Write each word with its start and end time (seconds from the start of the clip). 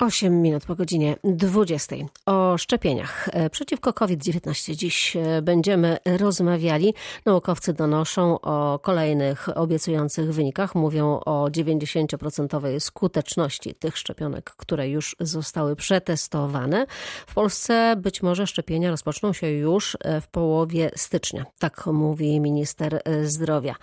8 0.00 0.42
minut 0.42 0.64
po 0.66 0.74
godzinie 0.74 1.16
20. 1.24 1.96
O 2.26 2.45
szczepieniach 2.58 3.28
przeciwko 3.50 3.92
COVID-19 3.92 4.74
dziś 4.74 5.16
będziemy 5.42 5.96
rozmawiali. 6.18 6.94
Naukowcy 7.26 7.72
donoszą 7.72 8.40
o 8.40 8.78
kolejnych 8.78 9.48
obiecujących 9.58 10.32
wynikach. 10.34 10.74
Mówią 10.74 11.20
o 11.26 11.48
90% 11.50 12.80
skuteczności 12.80 13.74
tych 13.74 13.98
szczepionek, 13.98 14.50
które 14.56 14.88
już 14.88 15.16
zostały 15.20 15.76
przetestowane. 15.76 16.86
W 17.26 17.34
Polsce 17.34 17.96
być 17.96 18.22
może 18.22 18.46
szczepienia 18.46 18.90
rozpoczną 18.90 19.32
się 19.32 19.50
już 19.50 19.96
w 20.22 20.28
połowie 20.28 20.90
stycznia. 20.96 21.44
Tak 21.58 21.86
mówi 21.86 22.40
minister 22.40 23.02
zdrowia. 23.24 23.74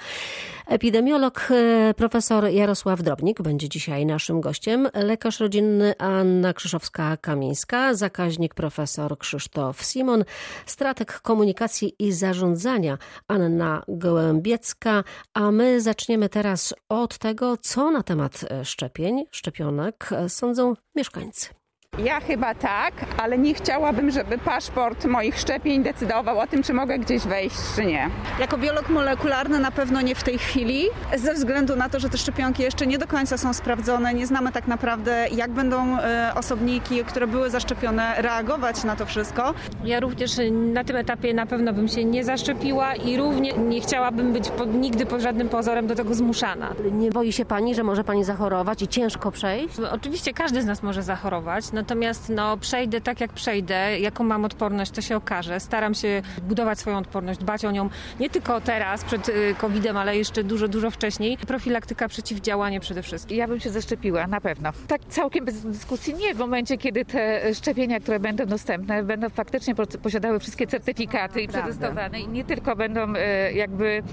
Epidemiolog 0.67 1.49
profesor 1.95 2.45
Jarosław 2.45 3.01
Drobnik 3.01 3.41
będzie 3.41 3.69
dzisiaj 3.69 4.05
naszym 4.05 4.41
gościem. 4.41 4.89
Lekarz 4.93 5.39
rodzinny 5.39 5.93
Anna 5.97 6.53
Krzyszowska-Kamińska, 6.53 7.95
zakaźnik 7.95 8.53
profesor 8.63 9.17
Krzysztof 9.17 9.83
Simon, 9.83 10.23
strateg 10.65 11.21
komunikacji 11.21 11.95
i 11.99 12.11
zarządzania 12.11 12.97
Anna 13.27 13.83
Gołębiecka, 13.87 15.03
a 15.33 15.51
my 15.51 15.81
zaczniemy 15.81 16.29
teraz 16.29 16.73
od 16.89 17.17
tego, 17.17 17.57
co 17.57 17.91
na 17.91 18.03
temat 18.03 18.45
szczepień, 18.63 19.25
szczepionek 19.31 20.09
sądzą 20.27 20.73
mieszkańcy. 20.95 21.62
Ja 21.97 22.19
chyba 22.19 22.55
tak, 22.55 22.93
ale 23.17 23.37
nie 23.37 23.53
chciałabym, 23.53 24.11
żeby 24.11 24.37
paszport 24.37 25.05
moich 25.05 25.39
szczepień 25.39 25.83
decydował 25.83 26.39
o 26.39 26.47
tym, 26.47 26.63
czy 26.63 26.73
mogę 26.73 26.99
gdzieś 26.99 27.23
wejść, 27.23 27.55
czy 27.75 27.85
nie. 27.85 28.09
Jako 28.39 28.57
biolog 28.57 28.89
molekularny 28.89 29.59
na 29.59 29.71
pewno 29.71 30.01
nie 30.01 30.15
w 30.15 30.23
tej 30.23 30.37
chwili, 30.37 30.85
ze 31.17 31.33
względu 31.33 31.75
na 31.75 31.89
to, 31.89 31.99
że 31.99 32.09
te 32.09 32.17
szczepionki 32.17 32.63
jeszcze 32.63 32.87
nie 32.87 32.97
do 32.97 33.07
końca 33.07 33.37
są 33.37 33.53
sprawdzone. 33.53 34.13
Nie 34.13 34.27
znamy 34.27 34.51
tak 34.51 34.67
naprawdę, 34.67 35.27
jak 35.35 35.51
będą 35.51 35.97
osobniki, 36.35 37.03
które 37.05 37.27
były 37.27 37.49
zaszczepione, 37.49 38.13
reagować 38.17 38.83
na 38.83 38.95
to 38.95 39.05
wszystko. 39.05 39.53
Ja 39.83 39.99
również 39.99 40.31
na 40.51 40.83
tym 40.83 40.95
etapie 40.95 41.33
na 41.33 41.45
pewno 41.45 41.73
bym 41.73 41.87
się 41.87 42.05
nie 42.05 42.23
zaszczepiła 42.23 42.95
i 42.95 43.17
również 43.17 43.53
nie 43.57 43.81
chciałabym 43.81 44.33
być 44.33 44.49
pod, 44.49 44.73
nigdy 44.73 45.05
pod 45.05 45.21
żadnym 45.21 45.49
pozorem 45.49 45.87
do 45.87 45.95
tego 45.95 46.13
zmuszana. 46.13 46.73
Nie 46.91 47.11
boi 47.11 47.33
się 47.33 47.45
pani, 47.45 47.75
że 47.75 47.83
może 47.83 48.03
pani 48.03 48.23
zachorować 48.23 48.81
i 48.81 48.87
ciężko 48.87 49.31
przejść? 49.31 49.75
Oczywiście 49.91 50.33
każdy 50.33 50.61
z 50.61 50.65
nas 50.65 50.83
może 50.83 51.03
zachorować. 51.03 51.71
Natomiast 51.83 52.29
no, 52.29 52.57
przejdę 52.57 53.01
tak 53.01 53.21
jak 53.21 53.33
przejdę, 53.33 53.99
jaką 53.99 54.23
mam 54.23 54.45
odporność, 54.45 54.91
to 54.91 55.01
się 55.01 55.15
okaże. 55.15 55.59
Staram 55.59 55.93
się 55.93 56.21
budować 56.41 56.79
swoją 56.79 56.97
odporność, 56.97 57.39
dbać 57.39 57.65
o 57.65 57.71
nią 57.71 57.89
nie 58.19 58.29
tylko 58.29 58.61
teraz 58.61 59.03
przed 59.03 59.31
COVID-em, 59.57 59.97
ale 59.97 60.17
jeszcze 60.17 60.43
dużo, 60.43 60.67
dużo 60.67 60.91
wcześniej. 60.91 61.37
Profilaktyka, 61.37 62.07
przeciwdziałanie 62.07 62.79
przede 62.79 63.03
wszystkim. 63.03 63.37
Ja 63.37 63.47
bym 63.47 63.59
się 63.59 63.69
zaszczepiła, 63.69 64.27
na 64.27 64.41
pewno. 64.41 64.71
Tak 64.87 65.01
całkiem 65.09 65.45
bez 65.45 65.61
dyskusji 65.61 66.13
nie, 66.13 66.35
w 66.35 66.37
momencie 66.37 66.77
kiedy 66.77 67.05
te 67.05 67.53
szczepienia, 67.55 67.99
które 67.99 68.19
będą 68.19 68.45
dostępne, 68.45 69.03
będą 69.03 69.29
faktycznie 69.29 69.75
posiadały 70.03 70.39
wszystkie 70.39 70.67
certyfikaty 70.67 71.41
i 71.41 71.47
przetestowane 71.47 72.19
i 72.19 72.27
nie 72.27 72.43
tylko 72.43 72.75
będą 72.75 73.13
jakby 73.53 74.03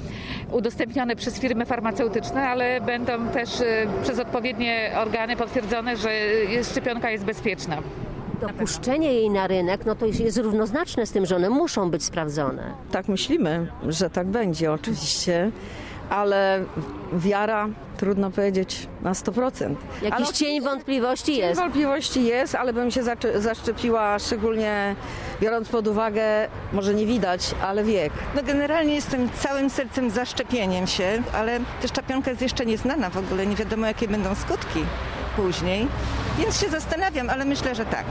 udostępnione 0.53 1.17
przez 1.17 1.41
firmy 1.41 1.67
farmaceutyczne, 1.67 2.49
ale 2.49 2.81
będą 2.81 3.29
też 3.29 3.51
przez 4.03 4.19
odpowiednie 4.19 4.93
organy 4.97 5.37
potwierdzone, 5.37 5.97
że 5.97 6.11
szczepionka 6.71 7.11
jest 7.11 7.25
bezpieczna. 7.25 7.60
Dopuszczenie 8.41 9.13
jej 9.13 9.31
na 9.31 9.47
rynek 9.47 9.87
no 9.87 9.95
to 9.95 10.07
jest 10.07 10.39
równoznaczne 10.39 11.07
z 11.07 11.13
tym, 11.13 11.27
że 11.27 11.37
one 11.37 11.51
muszą 11.51 11.91
być 11.91 12.05
sprawdzone. 12.05 12.75
Tak 12.91 13.09
myślimy, 13.09 13.73
że 13.89 14.11
tak 14.11 14.27
będzie 14.27 14.73
oczywiście, 14.73 15.51
ale 16.11 16.65
wiara 17.13 17.69
trudno 17.97 18.31
powiedzieć 18.31 18.89
na 19.03 19.13
100%. 19.13 19.75
Jakiś 20.03 20.13
ale 20.13 20.27
cień 20.27 20.61
wątpliwości 20.61 21.37
jest. 21.37 21.61
Cień 21.61 21.65
wątpliwości 21.65 22.25
jest, 22.25 22.55
ale 22.55 22.73
bym 22.73 22.91
się 22.91 23.03
zaszczepiła 23.35 24.19
szczególnie 24.19 24.97
biorąc 25.41 25.69
pod 25.69 25.89
uwagę, 25.89 26.49
może 26.73 26.95
nie 26.95 27.07
widać, 27.07 27.55
ale 27.63 27.85
wiek. 27.85 28.13
No 28.37 28.43
generalnie 28.43 28.95
jestem 28.95 29.29
całym 29.31 29.71
sercem 29.71 30.11
za 30.11 30.25
szczepieniem 30.25 30.87
się, 30.87 31.23
ale 31.33 31.61
ta 31.83 31.89
szczepionka 31.89 32.31
jest 32.31 32.43
jeszcze 32.43 32.67
nieznana 32.67 33.11
w 33.11 33.17
ogóle, 33.17 33.47
nie 33.47 33.57
wiadomo 33.57 33.87
jakie 33.87 34.09
będą 34.09 34.35
skutki 34.35 34.85
później, 35.43 35.87
więc 36.39 36.61
się 36.61 36.69
zastanawiam, 36.69 37.31
ale 37.31 37.45
myślę, 37.45 37.75
że 37.75 37.85
tak. 37.85 38.05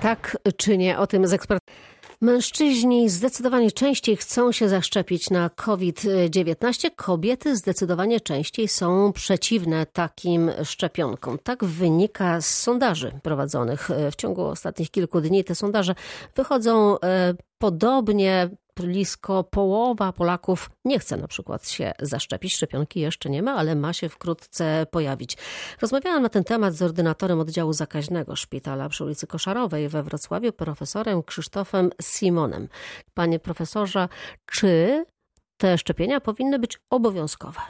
Tak 0.00 0.36
czy 0.56 0.78
nie, 0.78 0.98
o 0.98 1.06
tym 1.06 1.26
z 1.26 1.32
ekspertem. 1.32 1.74
Mężczyźni 2.20 3.08
zdecydowanie 3.08 3.72
częściej 3.72 4.16
chcą 4.16 4.52
się 4.52 4.68
zaszczepić 4.68 5.30
na 5.30 5.50
COVID-19. 5.50 6.90
Kobiety 6.96 7.56
zdecydowanie 7.56 8.20
częściej 8.20 8.68
są 8.68 9.12
przeciwne 9.12 9.86
takim 9.86 10.50
szczepionkom. 10.64 11.38
Tak 11.38 11.64
wynika 11.64 12.40
z 12.40 12.58
sondaży 12.58 13.12
prowadzonych 13.22 13.88
w 14.12 14.16
ciągu 14.16 14.44
ostatnich 14.44 14.90
kilku 14.90 15.20
dni. 15.20 15.44
Te 15.44 15.54
sondaże 15.54 15.94
wychodzą 16.36 16.96
podobnie. 17.58 18.48
Blisko 18.82 19.44
połowa 19.44 20.12
Polaków 20.12 20.70
nie 20.84 20.98
chce 20.98 21.16
na 21.16 21.28
przykład 21.28 21.68
się 21.68 21.92
zaszczepić. 22.00 22.54
Szczepionki 22.54 23.00
jeszcze 23.00 23.30
nie 23.30 23.42
ma, 23.42 23.54
ale 23.54 23.74
ma 23.74 23.92
się 23.92 24.08
wkrótce 24.08 24.86
pojawić. 24.90 25.36
Rozmawiałam 25.80 26.22
na 26.22 26.28
ten 26.28 26.44
temat 26.44 26.74
z 26.74 26.82
ordynatorem 26.82 27.40
oddziału 27.40 27.72
zakaźnego 27.72 28.36
szpitala 28.36 28.88
przy 28.88 29.04
ulicy 29.04 29.26
Koszarowej 29.26 29.88
we 29.88 30.02
Wrocławiu, 30.02 30.52
profesorem 30.52 31.22
Krzysztofem 31.22 31.90
Simonem. 32.02 32.68
Panie 33.14 33.38
profesorze, 33.38 34.08
czy 34.46 35.04
te 35.56 35.78
szczepienia 35.78 36.20
powinny 36.20 36.58
być 36.58 36.78
obowiązkowe? 36.90 37.60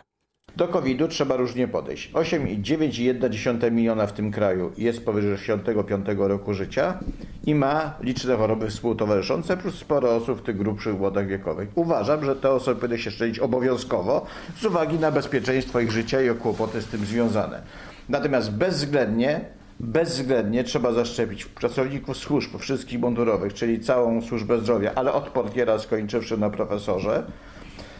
Do 0.57 0.69
COVID-u 0.69 1.09
trzeba 1.09 1.37
różnie 1.37 1.69
podejść. 1.69 2.13
8,9 2.13 3.73
miliona 3.73 4.07
w 4.07 4.13
tym 4.13 4.31
kraju 4.31 4.73
jest 4.79 5.05
powyżej 5.05 5.39
65 5.39 6.07
roku 6.17 6.55
życia 6.55 6.99
i 7.47 7.55
ma 7.55 7.95
liczne 8.01 8.37
choroby 8.37 8.71
współtowarzyszące, 8.71 9.57
plus 9.57 9.75
sporo 9.75 10.17
osób 10.17 10.41
w 10.41 10.43
tych 10.43 10.57
grubszych 10.57 10.97
głodach 10.97 11.27
wiekowych. 11.27 11.69
Uważam, 11.75 12.25
że 12.25 12.37
te 12.37 12.51
osoby 12.51 12.81
powinny 12.81 12.99
się 12.99 13.11
szczepić 13.11 13.39
obowiązkowo 13.39 14.27
z 14.61 14.65
uwagi 14.65 14.99
na 14.99 15.11
bezpieczeństwo 15.11 15.81
ich 15.81 15.91
życia 15.91 16.23
i 16.23 16.35
kłopoty 16.35 16.83
z 16.83 16.87
tym 16.87 17.07
związane. 17.07 17.63
Natomiast 18.09 18.53
bezwzględnie 18.53 19.41
Bezwzględnie 19.81 20.65
trzeba 20.65 20.93
zaszczepić 20.93 21.45
pracowników 21.45 22.17
służb 22.17 22.59
wszystkich 22.59 23.01
mundurowych, 23.01 23.55
czyli 23.55 23.81
całą 23.81 24.23
służbę 24.23 24.59
zdrowia, 24.59 24.93
ale 24.95 25.13
od 25.13 25.29
portiera 25.29 25.79
skończywszy 25.79 26.39
na 26.39 26.51
profesorze, 26.51 27.27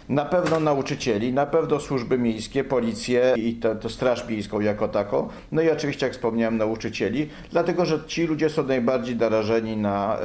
na 0.09 0.25
pewno 0.25 0.61
nauczycieli, 0.61 1.33
na 1.33 1.47
pewno 1.47 1.81
służby 1.81 2.19
miejskie, 2.19 2.65
policję 2.65 3.35
i 3.37 3.55
to, 3.55 3.75
to 3.75 3.89
straż 3.89 4.29
miejską 4.29 4.61
jako 4.61 4.89
taką, 4.89 5.29
no 5.53 5.63
i 5.63 5.71
oczywiście, 5.71 6.07
jak 6.07 6.13
wspomniałem, 6.13 6.57
nauczycieli, 6.57 7.29
dlatego 7.51 7.85
że 7.85 8.05
ci 8.07 8.27
ludzie 8.27 8.51
są 8.51 8.67
najbardziej 8.67 9.17
narażeni 9.17 9.77
na 9.77 10.19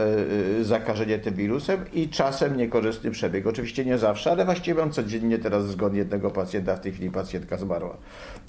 y, 0.59 0.63
zakażenie 0.63 1.19
tym 1.19 1.33
wirusem 1.35 1.85
i 1.93 2.09
czasem 2.09 2.57
niekorzystny 2.57 3.11
przebieg. 3.11 3.47
Oczywiście 3.47 3.85
nie 3.85 3.97
zawsze, 3.97 4.31
ale 4.31 4.45
właściwie 4.45 4.81
mam 4.81 4.91
codziennie 4.91 5.39
teraz 5.39 5.67
zgon 5.67 5.95
jednego 5.95 6.31
pacjenta, 6.31 6.75
w 6.75 6.79
tej 6.79 6.91
chwili 6.91 7.11
pacjentka 7.11 7.57
zmarła. 7.57 7.97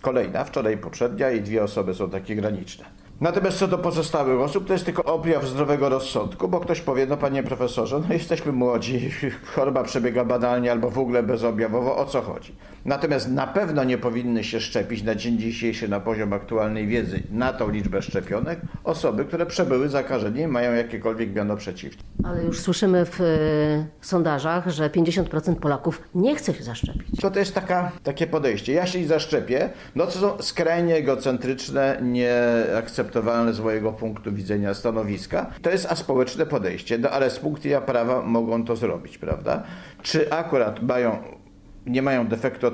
Kolejna, 0.03 0.45
wczoraj 0.45 0.79
poprzednia 0.79 1.31
i 1.31 1.41
dwie 1.41 1.63
osoby 1.65 1.95
są 1.95 2.11
takie 2.11 2.37
graniczne. 2.37 3.04
Natomiast 3.21 3.59
co 3.59 3.69
do 3.69 3.79
pozostałych 3.79 4.41
osób, 4.41 4.67
to 4.67 4.73
jest 4.73 4.85
tylko 4.85 5.05
objaw 5.05 5.47
zdrowego 5.47 5.89
rozsądku, 5.89 6.49
bo 6.49 6.61
ktoś 6.61 6.81
powie, 6.81 7.07
no 7.07 7.17
panie 7.17 7.43
profesorze, 7.43 8.01
no 8.09 8.15
jesteśmy 8.15 8.53
młodzi, 8.53 9.11
choroba 9.55 9.85
przebiega 9.85 10.25
banalnie 10.25 10.73
albo 10.73 10.91
w 10.91 10.99
ogóle 10.99 11.23
bezobjawowo, 11.23 11.97
o 11.97 12.05
co 12.05 12.23
chodzi? 12.23 12.55
Natomiast 12.85 13.31
na 13.31 13.47
pewno 13.47 13.85
nie 13.85 13.99
powinny 13.99 14.45
się 14.45 14.61
szczepić 14.61 15.03
na 15.03 15.15
dzień 15.15 15.39
dzisiejszy 15.39 15.89
na 15.89 16.01
poziom 16.01 16.33
aktualnej 16.33 16.87
wiedzy 16.87 17.23
na 17.31 17.53
tą 17.53 17.71
liczbę 17.71 18.03
szczepionek 18.03 18.61
osoby, 18.85 19.25
które 19.25 19.47
przebyły 19.47 19.89
zakażenie 19.89 20.43
i 20.43 20.47
mają 20.47 20.75
jakiekolwiek 20.75 21.35
miano 21.35 21.57
przeciwne. 21.57 22.03
Ale 22.25 22.45
już 22.45 22.61
słyszymy 22.61 23.05
w 23.07 23.21
y, 23.21 23.87
sondażach, 24.01 24.71
że 24.71 24.91
50% 24.91 25.55
Polaków 25.55 26.03
nie 26.15 26.37
chce 26.37 26.55
się 26.55 26.65
zaszczepić. 26.65 27.21
To, 27.21 27.31
to 27.31 27.39
jest 27.39 27.55
taka, 27.55 27.93
takie 28.03 28.27
podejście. 28.27 28.73
Ja 28.73 28.87
się 28.87 29.01
nie 29.01 29.07
zaszczepię, 29.07 29.71
no 29.95 30.07
to 30.07 30.13
są 30.13 30.43
skrajnie 30.43 30.97
egocentryczne, 30.97 31.99
z 33.51 33.61
mojego 33.61 33.93
punktu 33.93 34.33
widzenia 34.33 34.75
stanowiska. 34.75 35.47
To 35.63 35.71
jest 35.71 35.87
aspołeczne 35.87 36.47
podejście, 36.47 36.99
no 36.99 37.11
ale 37.11 37.31
z 37.31 37.39
punktu 37.39 37.63
widzenia 37.63 37.81
prawa 37.81 38.23
mogą 38.23 38.65
to 38.65 38.77
zrobić, 38.77 39.19
prawda? 39.19 39.63
Czy 40.03 40.33
akurat 40.33 40.83
mają 40.83 41.19
nie 41.87 42.03
mają 42.03 42.27
defektu 42.27 42.67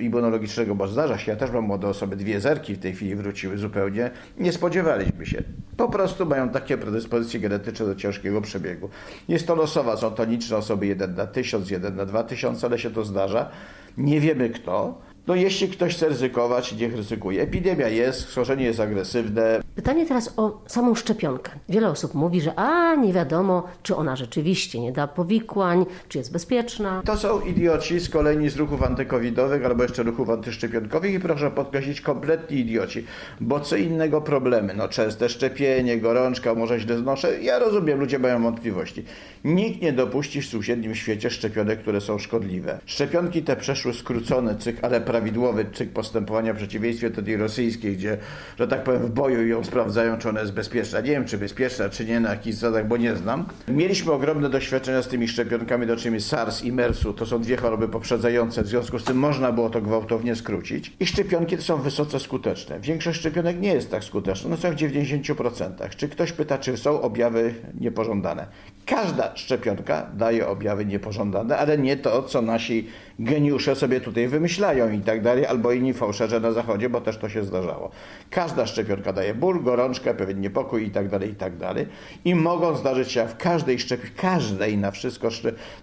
immunologicznego, 0.00 0.74
bo 0.74 0.88
zdarza 0.88 1.18
się, 1.18 1.32
ja 1.32 1.36
też 1.36 1.50
mam 1.50 1.64
młode 1.64 1.88
osoby, 1.88 2.16
dwie 2.16 2.40
zerki 2.40 2.74
w 2.74 2.78
tej 2.78 2.92
chwili 2.92 3.14
wróciły 3.14 3.58
zupełnie, 3.58 4.10
nie 4.38 4.52
spodziewaliśmy 4.52 5.26
się. 5.26 5.42
Po 5.76 5.88
prostu 5.88 6.26
mają 6.26 6.48
takie 6.48 6.78
predyspozycje 6.78 7.40
genetyczne 7.40 7.86
do 7.86 7.94
ciężkiego 7.94 8.40
przebiegu. 8.40 8.88
Jest 9.28 9.46
to 9.46 9.54
losowa, 9.54 9.96
są 9.96 10.10
to 10.10 10.24
liczne 10.24 10.56
osoby, 10.56 10.86
jeden 10.86 11.14
na 11.14 11.26
tysiąc, 11.26 11.70
jeden 11.70 11.96
na 11.96 12.06
dwa 12.06 12.24
tysiące, 12.24 12.66
ale 12.66 12.78
się 12.78 12.90
to 12.90 13.04
zdarza. 13.04 13.48
Nie 13.96 14.20
wiemy 14.20 14.50
kto. 14.50 14.98
No 15.26 15.34
jeśli 15.34 15.68
ktoś 15.68 15.94
chce 15.96 16.08
ryzykować, 16.08 16.72
niech 16.72 16.96
ryzykuje. 16.96 17.42
Epidemia 17.42 17.88
jest, 17.88 18.28
schorzenie 18.28 18.64
jest 18.64 18.80
agresywne, 18.80 19.60
Pytanie 19.74 20.06
teraz 20.06 20.34
o 20.36 20.60
samą 20.66 20.94
szczepionkę. 20.94 21.50
Wiele 21.68 21.88
osób 21.88 22.14
mówi, 22.14 22.40
że 22.40 22.58
a 22.58 22.94
nie 22.94 23.12
wiadomo, 23.12 23.64
czy 23.82 23.96
ona 23.96 24.16
rzeczywiście 24.16 24.80
nie 24.80 24.92
da 24.92 25.08
powikłań, 25.08 25.86
czy 26.08 26.18
jest 26.18 26.32
bezpieczna. 26.32 27.02
To 27.04 27.16
są 27.16 27.40
idioci 27.40 28.00
z 28.00 28.08
kolejni 28.08 28.50
z 28.50 28.56
ruchów 28.56 28.82
antykowidowych 28.82 29.64
albo 29.64 29.82
jeszcze 29.82 30.02
ruchów 30.02 30.30
antyszczepionkowych 30.30 31.14
i 31.14 31.20
proszę 31.20 31.50
podkreślić, 31.50 32.00
kompletni 32.00 32.58
idioci, 32.58 33.04
bo 33.40 33.60
co 33.60 33.76
innego 33.76 34.20
problemy, 34.20 34.74
no 34.74 34.88
częste 34.88 35.28
szczepienie, 35.28 35.98
gorączka, 35.98 36.54
może 36.54 36.80
źle 36.80 36.98
znoszę, 36.98 37.42
ja 37.42 37.58
rozumiem, 37.58 38.00
ludzie 38.00 38.18
mają 38.18 38.42
wątpliwości. 38.42 39.04
Nikt 39.44 39.82
nie 39.82 39.92
dopuści 39.92 40.42
w 40.42 40.46
sąsiednim 40.46 40.94
świecie 40.94 41.30
szczepionek, 41.30 41.80
które 41.80 42.00
są 42.00 42.18
szkodliwe. 42.18 42.78
Szczepionki 42.86 43.42
te 43.42 43.56
przeszły 43.56 43.94
skrócony 43.94 44.56
cykl, 44.56 44.78
ale 44.82 45.00
prawidłowy 45.00 45.66
cykl 45.74 45.92
postępowania 45.92 46.52
w 46.52 46.56
przeciwieństwie 46.56 47.10
do 47.10 47.22
tej 47.22 47.36
rosyjskiej, 47.36 47.96
gdzie, 47.96 48.18
że 48.58 48.68
tak 48.68 48.84
powiem, 48.84 49.02
w 49.02 49.10
boju 49.10 49.46
ją 49.46 49.61
sprawdzają, 49.64 50.18
czy 50.18 50.28
ona 50.28 50.40
jest 50.40 50.52
bezpieczna. 50.52 51.00
Nie 51.00 51.10
wiem, 51.10 51.24
czy 51.24 51.38
bezpieczna, 51.38 51.88
czy 51.88 52.04
nie 52.04 52.20
na 52.20 52.30
jakichś 52.30 52.56
zasadach, 52.56 52.88
bo 52.88 52.96
nie 52.96 53.16
znam. 53.16 53.44
Mieliśmy 53.68 54.12
ogromne 54.12 54.50
doświadczenia 54.50 55.02
z 55.02 55.08
tymi 55.08 55.28
szczepionkami 55.28 55.86
dotyczącymi 55.86 56.20
SARS 56.20 56.64
i 56.64 56.72
MERS-u. 56.72 57.12
To 57.12 57.26
są 57.26 57.40
dwie 57.40 57.56
choroby 57.56 57.88
poprzedzające, 57.88 58.62
w 58.62 58.66
związku 58.66 58.98
z 58.98 59.04
tym 59.04 59.16
można 59.16 59.52
było 59.52 59.70
to 59.70 59.80
gwałtownie 59.80 60.36
skrócić. 60.36 60.92
I 61.00 61.06
szczepionki 61.06 61.56
są 61.56 61.76
wysoce 61.76 62.20
skuteczne. 62.20 62.80
Większość 62.80 63.18
szczepionek 63.18 63.60
nie 63.60 63.74
jest 63.74 63.90
tak 63.90 64.04
skuteczna, 64.04 64.50
no 64.50 64.56
są 64.56 64.70
w 64.70 64.74
90%. 64.74 65.88
Czy 65.96 66.08
ktoś 66.08 66.32
pyta, 66.32 66.58
czy 66.58 66.76
są 66.76 67.00
objawy 67.00 67.54
niepożądane? 67.80 68.46
Każda 68.86 69.36
szczepionka 69.36 70.06
daje 70.14 70.48
objawy 70.48 70.86
niepożądane, 70.86 71.58
ale 71.58 71.78
nie 71.78 71.96
to, 71.96 72.22
co 72.22 72.42
nasi 72.42 72.88
geniusze 73.18 73.76
sobie 73.76 74.00
tutaj 74.00 74.28
wymyślają 74.28 74.90
i 74.90 75.00
tak 75.00 75.22
dalej, 75.22 75.46
albo 75.46 75.72
inni 75.72 75.92
fałszerze 75.92 76.40
na 76.40 76.52
zachodzie, 76.52 76.90
bo 76.90 77.00
też 77.00 77.18
to 77.18 77.28
się 77.28 77.44
zdarzało. 77.44 77.90
Każda 78.30 78.66
szczepionka 78.66 79.12
daje 79.12 79.34
ból, 79.34 79.62
gorączkę, 79.62 80.14
pewien 80.14 80.40
niepokój 80.40 80.86
i 80.86 80.90
tak 80.90 81.08
dalej, 81.08 81.30
i 81.30 81.34
tak 81.34 81.56
dalej. 81.56 81.86
I 82.24 82.34
mogą 82.34 82.76
zdarzyć 82.76 83.12
się 83.12 83.28
w 83.28 83.36
każdej 83.36 83.78
szczepionce, 83.78 84.12
każdej 84.16 84.78
na 84.78 84.90
wszystko 84.90 85.28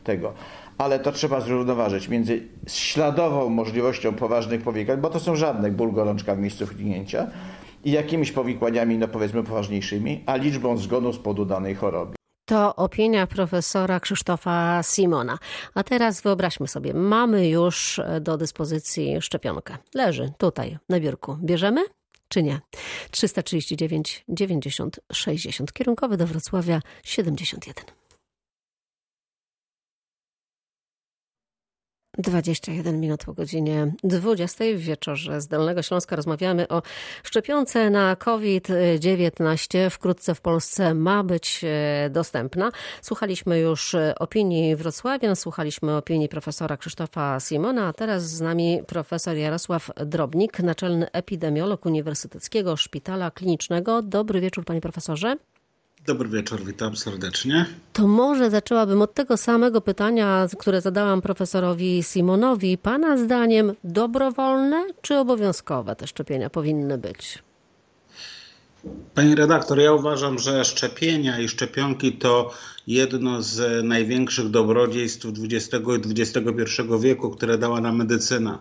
tego. 0.03 0.33
Ale 0.77 0.99
to 0.99 1.11
trzeba 1.11 1.41
zrównoważyć 1.41 2.09
między 2.09 2.41
śladową 2.67 3.49
możliwością 3.49 4.13
poważnych 4.13 4.61
powikłań, 4.61 5.01
bo 5.01 5.09
to 5.09 5.19
są 5.19 5.35
żadne 5.35 5.71
ból, 5.71 5.91
gorączka 5.91 6.35
w 6.35 6.39
miejscu 6.39 6.67
wknięcia, 6.67 7.27
i 7.85 7.91
jakimiś 7.91 8.31
powikłaniami, 8.31 8.97
no 8.97 9.07
powiedzmy 9.07 9.43
poważniejszymi, 9.43 10.23
a 10.25 10.35
liczbą 10.35 10.77
zgonów 10.77 11.15
z 11.15 11.17
powodu 11.17 11.45
danej 11.45 11.75
choroby. 11.75 12.18
To 12.49 12.75
opinia 12.75 13.27
profesora 13.27 13.99
Krzysztofa 13.99 14.83
Simona. 14.83 15.37
A 15.73 15.83
teraz 15.83 16.21
wyobraźmy 16.21 16.67
sobie, 16.67 16.93
mamy 16.93 17.49
już 17.49 18.01
do 18.21 18.37
dyspozycji 18.37 19.21
szczepionkę. 19.21 19.77
Leży 19.95 20.31
tutaj 20.37 20.77
na 20.89 20.99
biurku. 20.99 21.37
Bierzemy? 21.43 21.81
Czy 22.27 22.43
nie? 22.43 22.59
339 23.11 24.23
90 24.29 24.99
60. 25.11 25.73
Kierunkowy 25.73 26.17
do 26.17 26.27
Wrocławia 26.27 26.81
71. 27.03 27.98
21 32.19 32.99
minut 32.99 33.23
po 33.23 33.33
godzinie 33.33 33.93
20 34.03 34.63
w 34.75 34.79
wieczorze 34.79 35.41
z 35.41 35.47
Dolnego 35.47 35.81
Śląska 35.81 36.15
rozmawiamy 36.15 36.67
o 36.67 36.81
szczepionce 37.23 37.89
na 37.89 38.15
COVID-19. 38.15 39.89
Wkrótce 39.89 40.35
w 40.35 40.41
Polsce 40.41 40.93
ma 40.93 41.23
być 41.23 41.61
e, 41.63 42.09
dostępna. 42.09 42.71
Słuchaliśmy 43.01 43.59
już 43.59 43.95
opinii 44.19 44.75
wrocławian, 44.75 45.35
słuchaliśmy 45.35 45.95
opinii 45.95 46.29
profesora 46.29 46.77
Krzysztofa 46.77 47.39
Simona, 47.39 47.87
a 47.87 47.93
teraz 47.93 48.29
z 48.29 48.41
nami 48.41 48.81
profesor 48.87 49.35
Jarosław 49.35 49.91
Drobnik, 50.05 50.59
naczelny 50.59 51.11
epidemiolog 51.11 51.85
Uniwersyteckiego 51.85 52.77
Szpitala 52.77 53.31
Klinicznego. 53.31 54.01
Dobry 54.01 54.41
wieczór 54.41 54.65
panie 54.65 54.81
profesorze. 54.81 55.35
Dobry 56.05 56.29
wieczór, 56.29 56.65
witam 56.65 56.95
serdecznie. 56.95 57.65
To 57.93 58.07
może 58.07 58.49
zaczęłabym 58.49 59.01
od 59.01 59.13
tego 59.13 59.37
samego 59.37 59.81
pytania, 59.81 60.47
które 60.59 60.81
zadałam 60.81 61.21
profesorowi 61.21 62.03
Simonowi. 62.03 62.77
Pana 62.77 63.17
zdaniem 63.17 63.73
dobrowolne 63.83 64.87
czy 65.01 65.17
obowiązkowe 65.17 65.95
te 65.95 66.07
szczepienia 66.07 66.49
powinny 66.49 66.97
być? 66.97 67.39
Pani 69.15 69.35
redaktor, 69.35 69.79
ja 69.79 69.93
uważam, 69.93 70.39
że 70.39 70.65
szczepienia 70.65 71.39
i 71.39 71.47
szczepionki 71.49 72.13
to 72.13 72.53
jedno 72.87 73.41
z 73.41 73.85
największych 73.85 74.49
dobrodziejstw 74.49 75.25
XX 75.25 75.87
i 76.07 76.21
XXI 76.21 76.41
wieku, 76.99 77.29
które 77.29 77.57
dała 77.57 77.81
nam 77.81 77.97
medycyna. 77.97 78.59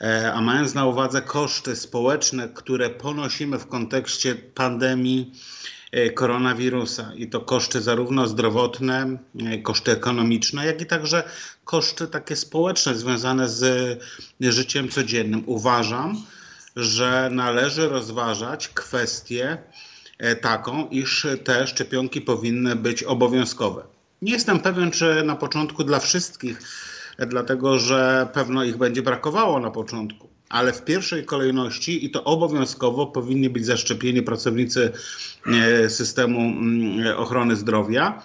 E, 0.00 0.32
a 0.32 0.40
mając 0.40 0.74
na 0.74 0.86
uwadze 0.86 1.22
koszty 1.22 1.76
społeczne, 1.76 2.48
które 2.48 2.90
ponosimy 2.90 3.58
w 3.58 3.66
kontekście 3.66 4.34
pandemii, 4.34 5.32
E, 5.92 6.10
koronawirusa 6.10 7.12
i 7.16 7.28
to 7.28 7.40
koszty 7.40 7.80
zarówno 7.80 8.26
zdrowotne, 8.26 9.18
e, 9.40 9.58
koszty 9.58 9.92
ekonomiczne, 9.92 10.66
jak 10.66 10.80
i 10.80 10.86
także 10.86 11.22
koszty 11.64 12.06
takie 12.06 12.36
społeczne 12.36 12.94
związane 12.94 13.48
z 13.48 14.00
życiem 14.40 14.88
codziennym. 14.88 15.42
Uważam, 15.46 16.22
że 16.76 17.28
należy 17.32 17.88
rozważać 17.88 18.68
kwestię 18.68 19.58
taką, 20.40 20.88
iż 20.88 21.26
te 21.44 21.66
szczepionki 21.66 22.20
powinny 22.20 22.76
być 22.76 23.02
obowiązkowe. 23.02 23.82
Nie 24.22 24.32
jestem 24.32 24.60
pewien, 24.60 24.90
czy 24.90 25.22
na 25.22 25.36
początku 25.36 25.84
dla 25.84 25.98
wszystkich, 25.98 26.62
dlatego 27.26 27.78
że 27.78 28.28
pewno 28.32 28.64
ich 28.64 28.76
będzie 28.76 29.02
brakowało 29.02 29.60
na 29.60 29.70
początku 29.70 30.30
ale 30.50 30.72
w 30.72 30.84
pierwszej 30.84 31.24
kolejności 31.24 32.04
i 32.04 32.10
to 32.10 32.24
obowiązkowo 32.24 33.06
powinni 33.06 33.50
być 33.50 33.66
zaszczepieni 33.66 34.22
pracownicy 34.22 34.92
e, 35.46 35.90
systemu 35.90 36.40
mm, 36.40 37.18
ochrony 37.18 37.56
zdrowia. 37.56 38.22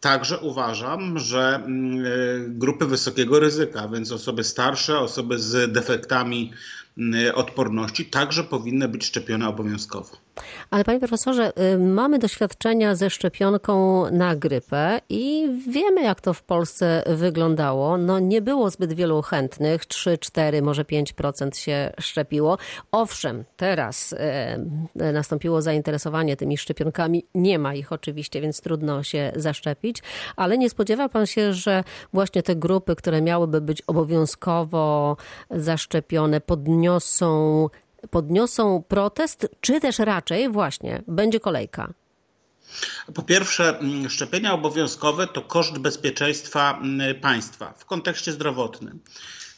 Także 0.00 0.38
uważam, 0.38 1.18
że 1.18 1.54
mm, 1.54 2.06
e, 2.06 2.08
grupy 2.48 2.86
wysokiego 2.86 3.40
ryzyka, 3.40 3.88
więc 3.88 4.12
osoby 4.12 4.44
starsze, 4.44 4.98
osoby 4.98 5.38
z 5.38 5.72
defektami 5.72 6.52
mm, 6.98 7.34
odporności, 7.34 8.04
także 8.04 8.44
powinny 8.44 8.88
być 8.88 9.04
szczepione 9.04 9.48
obowiązkowo. 9.48 10.16
Ale 10.70 10.84
panie 10.84 10.98
profesorze, 10.98 11.52
y, 11.74 11.78
mamy 11.78 12.18
doświadczenia 12.18 12.94
ze 12.94 13.10
szczepionką 13.10 14.04
na 14.10 14.36
grypę 14.36 15.00
i 15.08 15.48
wiemy, 15.68 16.02
jak 16.02 16.20
to 16.20 16.34
w 16.34 16.42
Polsce 16.42 17.02
wyglądało. 17.06 17.98
No 17.98 18.18
nie 18.18 18.42
było 18.42 18.70
zbyt 18.70 18.92
wielu 18.92 19.22
chętnych, 19.22 19.86
3, 19.86 20.18
4, 20.18 20.62
może 20.62 20.84
5% 20.84 21.56
się 21.58 21.92
szczepiło. 22.00 22.58
Owszem, 22.92 23.44
teraz 23.56 24.12
y, 24.12 25.12
nastąpiło 25.12 25.62
zainteresowanie 25.62 26.36
tymi 26.36 26.58
szczepionkami. 26.58 27.24
Nie 27.34 27.58
ma 27.58 27.74
ich 27.74 27.92
oczywiście, 27.92 28.40
więc 28.40 28.60
trudno 28.60 29.02
się 29.02 29.32
zaszczepić, 29.36 30.02
ale 30.36 30.58
nie 30.58 30.70
spodziewa 30.70 31.08
pan 31.08 31.26
się, 31.26 31.52
że 31.52 31.84
właśnie 32.12 32.42
te 32.42 32.56
grupy, 32.56 32.96
które 32.96 33.22
miałyby 33.22 33.60
być 33.60 33.82
obowiązkowo 33.82 35.16
zaszczepione, 35.50 36.40
podniosą 36.40 37.68
podniosą 38.10 38.82
protest, 38.88 39.48
czy 39.60 39.80
też 39.80 39.98
raczej 39.98 40.48
właśnie 40.48 41.02
będzie 41.06 41.40
kolejka? 41.40 41.92
Po 43.14 43.22
pierwsze, 43.22 43.78
mm, 43.78 44.10
szczepienia 44.10 44.52
obowiązkowe 44.52 45.26
to 45.26 45.42
koszt 45.42 45.78
bezpieczeństwa 45.78 46.78
mm, 46.82 47.20
państwa 47.20 47.74
w 47.76 47.84
kontekście 47.84 48.32
zdrowotnym. 48.32 49.00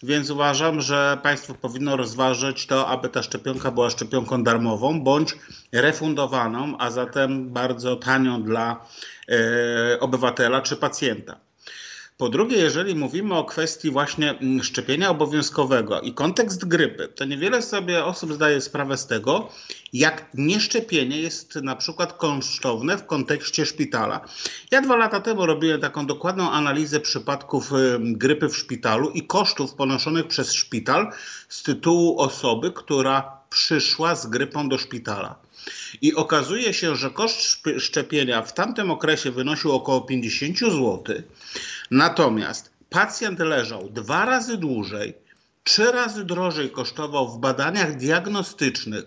Więc 0.02 0.30
uważam, 0.30 0.80
że 0.80 1.18
państwo 1.22 1.54
powinno 1.54 1.96
rozważyć 1.96 2.66
to, 2.66 2.88
aby 2.88 3.08
ta 3.08 3.22
szczepionka 3.22 3.70
była 3.70 3.90
szczepionką 3.90 4.42
darmową 4.42 5.00
bądź 5.00 5.36
refundowaną, 5.72 6.78
a 6.78 6.90
zatem 6.90 7.50
bardzo 7.50 7.96
tanią 7.96 8.42
dla 8.42 8.86
e, 9.28 10.00
obywatela 10.00 10.62
czy 10.62 10.76
pacjenta. 10.76 11.43
Po 12.16 12.28
drugie, 12.28 12.56
jeżeli 12.56 12.94
mówimy 12.94 13.34
o 13.34 13.44
kwestii 13.44 13.90
właśnie 13.90 14.30
mm, 14.30 14.62
szczepienia 14.62 15.10
obowiązkowego 15.10 16.00
i 16.00 16.14
kontekst 16.14 16.64
grypy, 16.64 17.08
to 17.08 17.24
niewiele 17.24 17.62
sobie 17.62 18.04
osób 18.04 18.32
zdaje 18.32 18.60
sprawę 18.60 18.96
z 18.96 19.06
tego, 19.06 19.48
jak 19.92 20.26
nieszczepienie 20.34 21.20
jest 21.20 21.54
na 21.54 21.76
przykład 21.76 22.12
kosztowne 22.12 22.98
w 22.98 23.06
kontekście 23.06 23.66
szpitala. 23.66 24.20
Ja 24.70 24.80
dwa 24.80 24.96
lata 24.96 25.20
temu 25.20 25.46
robiłem 25.46 25.80
taką 25.80 26.06
dokładną 26.06 26.50
analizę 26.50 27.00
przypadków 27.00 27.70
grypy 28.00 28.48
w 28.48 28.56
szpitalu 28.56 29.10
i 29.10 29.26
kosztów 29.26 29.74
ponoszonych 29.74 30.26
przez 30.26 30.52
szpital 30.52 31.12
z 31.48 31.62
tytułu 31.62 32.20
osoby, 32.20 32.72
która 32.72 33.38
przyszła 33.50 34.14
z 34.14 34.26
grypą 34.26 34.68
do 34.68 34.78
szpitala. 34.78 35.38
I 36.02 36.14
okazuje 36.14 36.74
się, 36.74 36.96
że 36.96 37.10
koszt 37.10 37.62
szczepienia 37.78 38.42
w 38.42 38.54
tamtym 38.54 38.90
okresie 38.90 39.30
wynosił 39.30 39.72
około 39.72 40.00
50 40.00 40.58
zł, 40.58 41.02
natomiast 41.90 42.70
pacjent 42.90 43.38
leżał 43.38 43.88
dwa 43.90 44.24
razy 44.24 44.56
dłużej, 44.56 45.14
trzy 45.64 45.92
razy 45.92 46.24
drożej 46.24 46.70
kosztował 46.70 47.28
w 47.28 47.38
badaniach 47.38 47.96
diagnostycznych, 47.96 49.04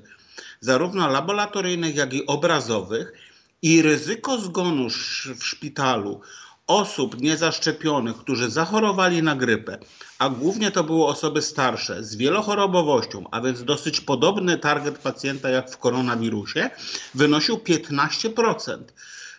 zarówno 0.60 1.08
laboratoryjnych, 1.08 1.96
jak 1.96 2.14
i 2.14 2.26
obrazowych, 2.26 3.14
i 3.62 3.82
ryzyko 3.82 4.38
zgonu 4.38 4.90
w 5.36 5.46
szpitalu 5.46 6.22
osób 6.68 7.22
niezaszczepionych, 7.22 8.18
którzy 8.18 8.50
zachorowali 8.50 9.24
na 9.24 9.36
grypę, 9.36 9.78
a 10.20 10.30
głównie 10.30 10.72
to 10.72 10.84
były 10.84 11.06
osoby 11.06 11.42
starsze 11.42 12.04
z 12.04 12.16
wielochorobowością, 12.16 13.26
a 13.32 13.42
więc 13.42 13.64
dosyć 13.64 14.02
podobny 14.02 14.58
target 14.58 14.98
pacjenta 14.98 15.50
jak 15.50 15.72
w 15.72 15.78
koronawirusie, 15.78 16.70
wynosił 17.16 17.58
15% 17.58 18.78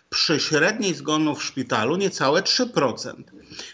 przy 0.09 0.39
średniej 0.39 0.93
zgonu 0.93 1.35
w 1.35 1.43
szpitalu 1.43 1.95
niecałe 1.95 2.41
3%. 2.41 3.13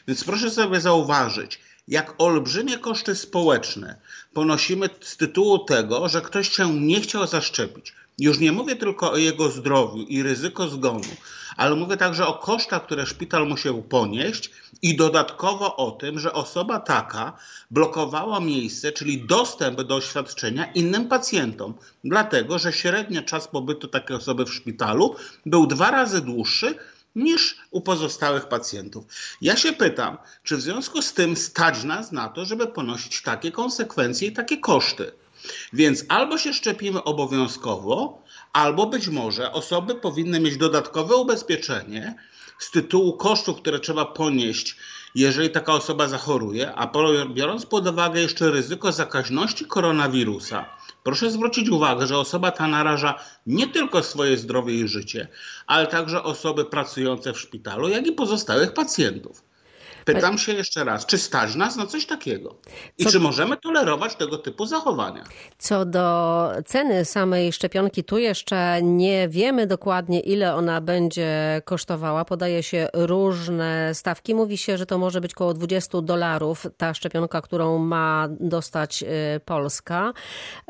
Więc 0.08 0.24
proszę 0.24 0.52
sobie 0.52 0.82
zauważyć, 0.82 1.60
jak 1.88 2.16
olbrzymie 2.18 2.78
koszty 2.78 3.16
społeczne 3.16 3.96
ponosimy 4.34 4.90
z 5.02 5.18
tytułu 5.18 5.60
tego, 5.60 6.10
że 6.10 6.22
ktoś 6.22 6.50
się 6.50 6.74
nie 6.74 7.02
chciał 7.02 7.28
zaszczepić. 7.28 7.94
Już 8.20 8.40
nie 8.40 8.52
mówię 8.52 8.76
tylko 8.76 9.12
o 9.12 9.18
jego 9.18 9.52
zdrowiu 9.52 9.98
i 9.98 10.24
ryzyko 10.24 10.70
zgonu, 10.70 11.16
ale 11.58 11.76
mówię 11.76 11.98
także 11.98 12.28
o 12.28 12.34
kosztach, 12.34 12.86
które 12.86 13.06
szpital 13.06 13.48
musiał 13.48 13.84
ponieść 13.84 14.52
i 14.82 14.96
dodatkowo 14.96 15.76
o 15.76 15.92
tym, 15.92 16.20
że 16.20 16.34
osoba 16.34 16.80
taka 16.80 17.38
blokowała 17.72 18.40
miejsce, 18.40 18.92
czyli 18.92 19.26
dostęp 19.26 19.82
do 19.82 20.02
świadczenia 20.02 20.66
innym 20.66 21.08
pacjentom, 21.08 21.74
dlatego 22.04 22.60
że 22.60 22.74
średni 22.74 23.24
czas 23.24 23.48
pobytu 23.48 23.88
takiej 23.88 24.18
osoby 24.18 24.46
w 24.46 24.54
szpitalu 24.54 25.16
był 25.46 25.68
dwa 25.68 25.92
razy 25.92 26.22
dłuższy 26.22 26.76
niż 27.16 27.58
u 27.72 27.82
pozostałych 27.82 28.48
pacjentów. 28.48 29.06
Ja 29.42 29.58
się 29.58 29.74
pytam, 29.74 30.18
czy 30.44 30.58
w 30.58 30.62
związku 30.62 31.02
z 31.02 31.14
tym 31.14 31.36
stać 31.36 31.84
nas 31.84 32.12
na 32.12 32.30
to, 32.30 32.46
żeby 32.46 32.68
ponosić 32.68 33.22
takie 33.22 33.52
konsekwencje 33.52 34.28
i 34.28 34.32
takie 34.32 34.58
koszty? 34.58 35.12
Więc 35.74 36.06
albo 36.10 36.38
się 36.38 36.54
szczepimy 36.54 37.04
obowiązkowo, 37.04 38.22
albo 38.56 38.86
być 38.86 39.08
może 39.08 39.52
osoby 39.52 39.96
powinny 39.96 40.40
mieć 40.40 40.58
dodatkowe 40.58 41.16
ubezpieczenie 41.16 42.16
z 42.60 42.72
tytułu 42.72 43.18
kosztów, 43.18 43.58
które 43.58 43.80
trzeba 43.80 44.06
ponieść, 44.06 44.78
jeżeli 45.16 45.50
taka 45.50 45.74
osoba 45.74 46.08
zachoruje, 46.08 46.76
a 46.76 46.92
biorąc 47.34 47.66
pod 47.66 47.88
uwagę 47.88 48.22
jeszcze 48.22 48.52
ryzyko 48.52 48.92
zakaźności 48.92 49.66
koronawirusa, 49.66 50.66
proszę 51.04 51.32
zwrócić 51.32 51.70
uwagę, 51.70 52.08
że 52.08 52.18
osoba 52.18 52.52
ta 52.52 52.68
naraża 52.68 53.20
nie 53.48 53.68
tylko 53.68 54.04
swoje 54.04 54.38
zdrowie 54.38 54.74
i 54.74 54.88
życie, 54.88 55.28
ale 55.68 55.88
także 55.88 56.24
osoby 56.24 56.66
pracujące 56.66 57.34
w 57.34 57.40
szpitalu, 57.40 57.88
jak 57.88 58.08
i 58.08 58.12
pozostałych 58.12 58.74
pacjentów. 58.74 59.44
Pytam 60.06 60.38
się 60.38 60.54
jeszcze 60.54 60.84
raz, 60.84 61.06
czy 61.06 61.18
stać 61.18 61.56
nas 61.56 61.76
na 61.76 61.86
coś 61.86 62.06
takiego? 62.06 62.56
I 62.98 63.04
Co... 63.04 63.12
czy 63.12 63.20
możemy 63.20 63.58
tolerować 63.58 64.16
tego 64.16 64.38
typu 64.38 64.66
zachowania? 64.66 65.24
Co 65.58 65.86
do 65.86 66.48
ceny 66.66 67.06
samej 67.06 67.54
szczepionki, 67.54 68.04
tu 68.04 68.18
jeszcze 68.18 68.82
nie 68.82 69.30
wiemy 69.30 69.68
dokładnie, 69.68 70.20
ile 70.20 70.56
ona 70.56 70.82
będzie 70.82 71.62
kosztowała. 71.66 72.26
Podaje 72.26 72.64
się 72.64 72.88
różne 72.94 73.92
stawki. 73.94 74.36
Mówi 74.36 74.58
się, 74.58 74.78
że 74.78 74.86
to 74.86 74.98
może 74.98 75.22
być 75.22 75.34
około 75.34 75.54
20 75.54 76.02
dolarów 76.02 76.68
ta 76.78 76.94
szczepionka, 76.94 77.42
którą 77.42 77.78
ma 77.78 78.28
dostać 78.40 79.04
y, 79.04 79.40
Polska. 79.40 80.14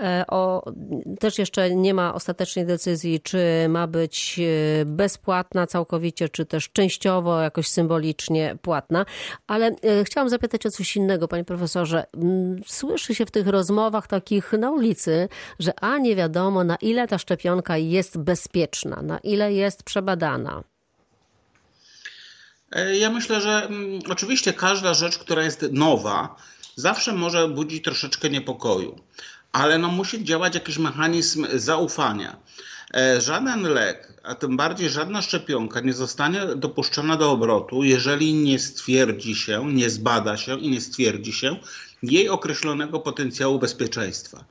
E, 0.02 0.26
o, 0.28 0.72
też 1.20 1.38
jeszcze 1.38 1.76
nie 1.76 1.94
ma 1.94 2.14
ostatecznej 2.14 2.66
decyzji, 2.66 3.20
czy 3.20 3.40
ma 3.70 3.88
być 3.88 4.40
y, 4.40 4.84
bezpłatna 4.86 5.68
całkowicie, 5.68 6.30
czy 6.30 6.46
też 6.46 6.70
częściowo, 6.70 7.42
jakoś 7.42 7.68
symbolicznie 7.68 8.58
płatna. 8.62 9.06
Ale 9.48 9.68
e, 9.68 10.04
chciałam 10.04 10.30
zapytać 10.30 10.66
o 10.66 10.72
coś 10.72 10.96
innego, 10.96 11.28
panie 11.28 11.44
profesorze. 11.44 12.06
Mm, 12.14 12.62
słyszy 12.66 13.16
się 13.16 13.26
w 13.26 13.32
tych 13.32 13.48
rozmowach 13.48 14.08
takich 14.08 14.54
na 14.54 14.72
ulicy, 14.72 15.30
że 15.60 15.80
a 15.80 15.98
nie 15.98 16.16
wiadomo, 16.16 16.64
na 16.64 16.76
ile 16.76 17.08
ta 17.08 17.18
szczepionka 17.18 17.78
jest 17.78 18.18
bezpieczna, 18.18 19.02
na 19.02 19.18
ile 19.18 19.54
jest 19.54 19.84
przebadana. 19.84 20.64
E, 22.72 22.98
ja 22.98 23.10
myślę, 23.10 23.42
że 23.42 23.66
mm, 23.66 24.00
oczywiście 24.10 24.54
każda 24.54 24.94
rzecz, 24.94 25.18
która 25.18 25.44
jest 25.44 25.66
nowa, 25.72 26.36
zawsze 26.76 27.14
może 27.14 27.48
budzić 27.48 27.84
troszeczkę 27.84 28.30
niepokoju, 28.30 29.00
ale 29.56 29.78
no 29.78 29.88
musi 29.88 30.24
działać 30.24 30.56
jakiś 30.56 30.78
mechanizm 30.78 31.48
zaufania. 31.54 32.38
E, 32.96 33.22
żaden 33.22 33.62
lek, 33.64 34.14
a 34.24 34.36
tym 34.36 34.58
bardziej 34.58 34.90
żadna 34.90 35.22
szczepionka 35.22 35.80
nie 35.80 35.94
zostanie 35.94 36.42
dopuszczona 36.56 37.18
do 37.18 37.32
obrotu, 37.32 37.84
jeżeli 37.84 38.34
nie 38.34 38.60
stwierdzi 38.60 39.36
się, 39.36 39.74
nie 39.74 39.90
zbada 39.90 40.38
się 40.38 40.60
i 40.60 40.70
nie 40.70 40.82
stwierdzi 40.82 41.34
się 41.34 41.56
jej 42.04 42.30
określonego 42.30 43.00
potencjału 43.00 43.60
bezpieczeństwa. 43.60 44.46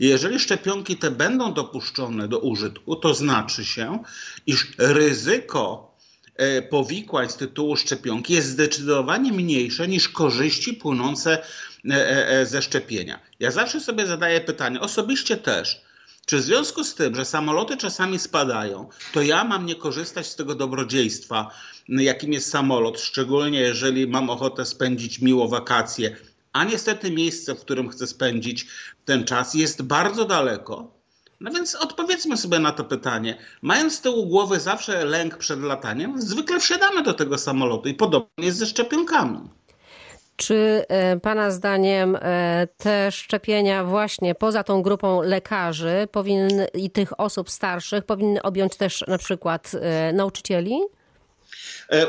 Jeżeli 0.00 0.38
szczepionki 0.38 0.96
te 0.96 1.10
będą 1.10 1.54
dopuszczone 1.54 2.28
do 2.28 2.38
użytku, 2.38 2.96
to 2.96 3.14
znaczy 3.14 3.64
się, 3.64 3.98
iż 4.46 4.72
ryzyko 4.78 5.94
e, 6.36 6.62
powikłań 6.62 7.28
z 7.28 7.36
tytułu 7.36 7.76
szczepionki 7.76 8.32
jest 8.32 8.48
zdecydowanie 8.48 9.32
mniejsze 9.32 9.88
niż 9.88 10.08
korzyści 10.08 10.74
płynące 10.74 11.42
ze 12.44 12.62
szczepienia. 12.62 13.20
Ja 13.40 13.50
zawsze 13.50 13.80
sobie 13.80 14.06
zadaję 14.06 14.40
pytanie, 14.40 14.80
osobiście 14.80 15.36
też, 15.36 15.82
czy 16.26 16.36
w 16.38 16.42
związku 16.42 16.84
z 16.84 16.94
tym, 16.94 17.14
że 17.14 17.24
samoloty 17.24 17.76
czasami 17.76 18.18
spadają, 18.18 18.88
to 19.12 19.22
ja 19.22 19.44
mam 19.44 19.66
nie 19.66 19.74
korzystać 19.74 20.26
z 20.26 20.36
tego 20.36 20.54
dobrodziejstwa, 20.54 21.50
jakim 21.88 22.32
jest 22.32 22.50
samolot, 22.50 23.00
szczególnie 23.00 23.60
jeżeli 23.60 24.06
mam 24.06 24.30
ochotę 24.30 24.64
spędzić 24.64 25.20
miło 25.20 25.48
wakacje, 25.48 26.16
a 26.52 26.64
niestety 26.64 27.10
miejsce, 27.10 27.54
w 27.54 27.60
którym 27.60 27.88
chcę 27.88 28.06
spędzić 28.06 28.66
ten 29.04 29.24
czas 29.24 29.54
jest 29.54 29.82
bardzo 29.82 30.24
daleko. 30.24 31.02
No 31.40 31.50
więc 31.50 31.74
odpowiedzmy 31.74 32.36
sobie 32.36 32.58
na 32.58 32.72
to 32.72 32.84
pytanie. 32.84 33.38
Mając 33.62 33.94
z 33.94 34.00
tyłu 34.00 34.26
głowy 34.26 34.60
zawsze 34.60 35.04
lęk 35.04 35.38
przed 35.38 35.60
lataniem, 35.60 36.22
zwykle 36.22 36.60
wsiadamy 36.60 37.02
do 37.02 37.14
tego 37.14 37.38
samolotu 37.38 37.88
i 37.88 37.94
podobnie 37.94 38.46
jest 38.46 38.58
ze 38.58 38.66
szczepionkami. 38.66 39.38
Czy 40.42 40.84
e, 40.88 41.20
Pana 41.20 41.50
zdaniem 41.50 42.16
e, 42.16 42.68
te 42.76 43.12
szczepienia 43.12 43.84
właśnie 43.84 44.34
poza 44.34 44.62
tą 44.62 44.82
grupą 44.82 45.22
lekarzy 45.22 46.08
powinny, 46.12 46.68
i 46.74 46.90
tych 46.90 47.20
osób 47.20 47.50
starszych 47.50 48.04
powinny 48.04 48.42
objąć 48.42 48.76
też 48.76 49.04
na 49.08 49.18
przykład 49.18 49.72
e, 49.74 50.12
nauczycieli? 50.12 50.80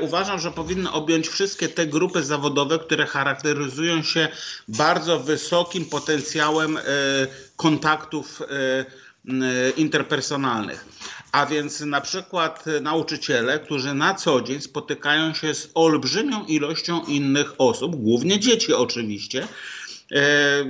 Uważam, 0.02 0.40
że 0.40 0.52
powinny 0.52 0.92
objąć 0.92 1.28
wszystkie 1.28 1.70
te 1.70 1.88
grupy 1.88 2.24
zawodowe, 2.24 2.80
które 2.80 3.06
charakteryzują 3.06 4.04
się 4.04 4.28
bardzo 4.68 5.20
wysokim 5.20 5.86
potencjałem 5.86 6.80
kontaktów 7.56 8.42
interpersonalnych. 9.78 10.86
A 11.32 11.46
więc 11.46 11.80
na 11.80 12.02
przykład 12.02 12.66
nauczyciele, 12.82 13.60
którzy 13.60 13.94
na 13.94 14.14
co 14.14 14.42
dzień 14.42 14.62
spotykają 14.62 15.34
się 15.34 15.54
z 15.54 15.70
olbrzymią 15.74 16.46
ilością 16.46 17.06
innych 17.06 17.54
osób, 17.58 17.96
głównie 17.96 18.40
dzieci 18.40 18.74
oczywiście. 18.74 19.48
E, 20.12 20.20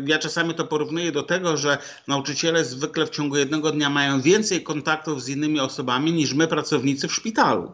ja 0.05 0.19
czasami 0.19 0.53
to 0.53 0.65
porównuję 0.65 1.11
do 1.11 1.23
tego, 1.23 1.57
że 1.57 1.77
nauczyciele 2.07 2.65
zwykle 2.65 3.05
w 3.05 3.09
ciągu 3.09 3.37
jednego 3.37 3.71
dnia 3.71 3.89
mają 3.89 4.21
więcej 4.21 4.63
kontaktów 4.63 5.23
z 5.23 5.29
innymi 5.29 5.59
osobami 5.59 6.13
niż 6.13 6.33
my, 6.33 6.47
pracownicy 6.47 7.07
w 7.07 7.13
szpitalu. 7.13 7.71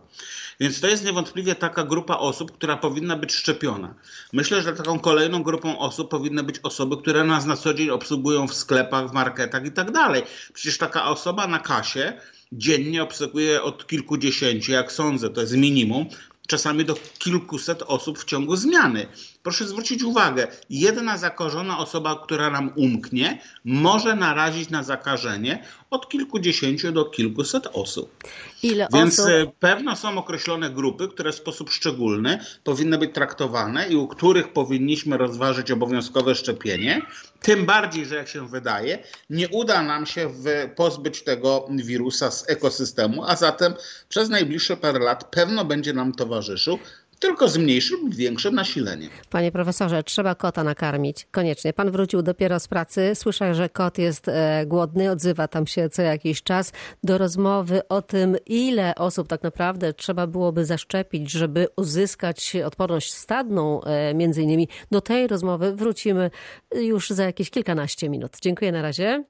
Więc 0.60 0.82
to 0.82 0.88
jest 0.88 1.06
niewątpliwie 1.06 1.56
taka 1.56 1.84
grupa 1.84 2.18
osób, 2.18 2.52
która 2.52 2.78
powinna 2.78 3.16
być 3.16 3.34
szczepiona. 3.34 3.96
Myślę, 4.34 4.62
że 4.62 4.74
taką 4.74 5.00
kolejną 5.00 5.44
grupą 5.44 5.80
osób 5.80 6.10
powinny 6.10 6.44
być 6.44 6.60
osoby, 6.64 6.98
które 6.98 7.24
nas 7.24 7.46
na 7.46 7.58
co 7.58 7.74
dzień 7.74 7.90
obsługują 7.90 8.48
w 8.48 8.54
sklepach, 8.54 9.10
w 9.10 9.14
marketach 9.14 9.66
i 9.66 9.72
tak 9.72 9.92
dalej. 9.92 10.24
Przecież 10.54 10.78
taka 10.78 11.06
osoba 11.06 11.48
na 11.48 11.60
kasie 11.60 12.14
dziennie 12.52 13.04
obsługuje 13.04 13.64
od 13.64 13.88
kilkudziesięciu, 13.88 14.72
jak 14.72 14.92
sądzę, 14.92 15.30
to 15.30 15.42
jest 15.42 15.56
minimum, 15.56 16.06
czasami 16.48 16.86
do 16.86 16.96
kilkuset 17.20 17.84
osób 17.88 18.20
w 18.20 18.26
ciągu 18.26 18.56
zmiany. 18.56 19.08
Proszę 19.44 19.68
zwrócić 19.68 20.04
uwagę, 20.04 20.48
jedna 20.70 21.18
zakażona 21.18 21.78
osoba, 21.78 22.22
która 22.24 22.50
nam 22.50 22.72
umknie, 22.76 23.42
może 23.66 24.16
narazić 24.16 24.70
na 24.70 24.84
zakażenie 24.84 25.64
od 25.90 26.10
kilkudziesięciu 26.10 26.92
do 26.92 27.06
kilkuset 27.06 27.68
osób. 27.74 28.24
Ile 28.64 28.88
Więc 28.94 29.20
osób? 29.20 29.32
E, 29.32 29.52
pewno 29.60 29.96
są 29.96 30.18
określone 30.18 30.70
grupy, 30.70 31.08
które 31.08 31.32
w 31.32 31.36
sposób 31.36 31.70
szczególny 31.70 32.40
powinny 32.64 32.98
być 32.98 33.14
traktowane 33.14 33.88
i 33.88 33.96
u 33.96 34.08
których 34.08 34.54
powinniśmy 34.54 35.18
rozważyć 35.18 35.72
obowiązkowe 35.72 36.36
szczepienie. 36.36 37.02
Tym 37.42 37.66
bardziej, 37.66 38.06
że 38.06 38.16
jak 38.16 38.28
się 38.28 38.48
wydaje, 38.48 39.04
nie 39.30 39.50
uda 39.50 39.82
nam 39.82 40.06
się 40.06 40.30
pozbyć 40.76 41.24
tego 41.24 41.68
wirusa 41.70 42.32
z 42.32 42.50
ekosystemu, 42.50 43.24
a 43.24 43.36
zatem 43.36 43.74
przez 44.10 44.30
najbliższe 44.30 44.78
parę 44.78 45.00
lat 45.00 45.24
pewno 45.24 45.66
będzie 45.66 45.94
nam 45.94 46.14
towarzyszył 46.14 46.80
tylko 47.20 47.48
z 47.48 47.58
mniejszym 47.58 48.00
lub 48.02 48.16
większym 48.16 48.56
nasileniem. 48.56 49.10
Panie 49.30 49.52
profesorze, 49.52 50.04
trzeba 50.04 50.36
kota 50.36 50.64
nakarmić. 50.64 51.28
Koniecznie. 51.32 51.74
Pan 51.74 51.92
wrócił 51.92 52.22
dopiero 52.22 52.60
z 52.60 52.68
pracy. 52.68 53.12
Słyszę, 53.16 53.56
że 53.56 53.70
kot 53.70 53.98
jest 53.98 54.28
e, 54.28 54.66
głodny, 54.66 55.12
odzywa 55.12 55.48
tam 55.48 55.68
się 55.68 55.90
co 55.90 56.02
jakiś 56.02 56.44
czas 56.44 56.72
do 57.04 57.18
rozmowy 57.18 57.88
o 57.88 58.02
tym, 58.02 58.38
ile 58.46 58.96
osób 58.96 59.28
tak 59.28 59.44
naprawdę 59.44 59.94
trzeba 59.94 60.28
byłoby 60.28 60.66
zaszczepić, 60.66 61.32
żeby 61.32 61.68
uzyskać 61.76 62.56
odporność 62.66 63.14
stadną, 63.14 63.84
e, 63.84 64.14
między 64.14 64.42
innymi. 64.42 64.68
Do 64.92 65.02
tej 65.02 65.28
rozmowy 65.28 65.76
wrócimy 65.76 66.32
już 66.76 67.10
za 67.10 67.24
jakieś 67.24 67.50
kilkanaście 67.50 68.10
minut. 68.10 68.38
Dziękuję 68.42 68.72
na 68.72 68.82
razie. 68.82 69.24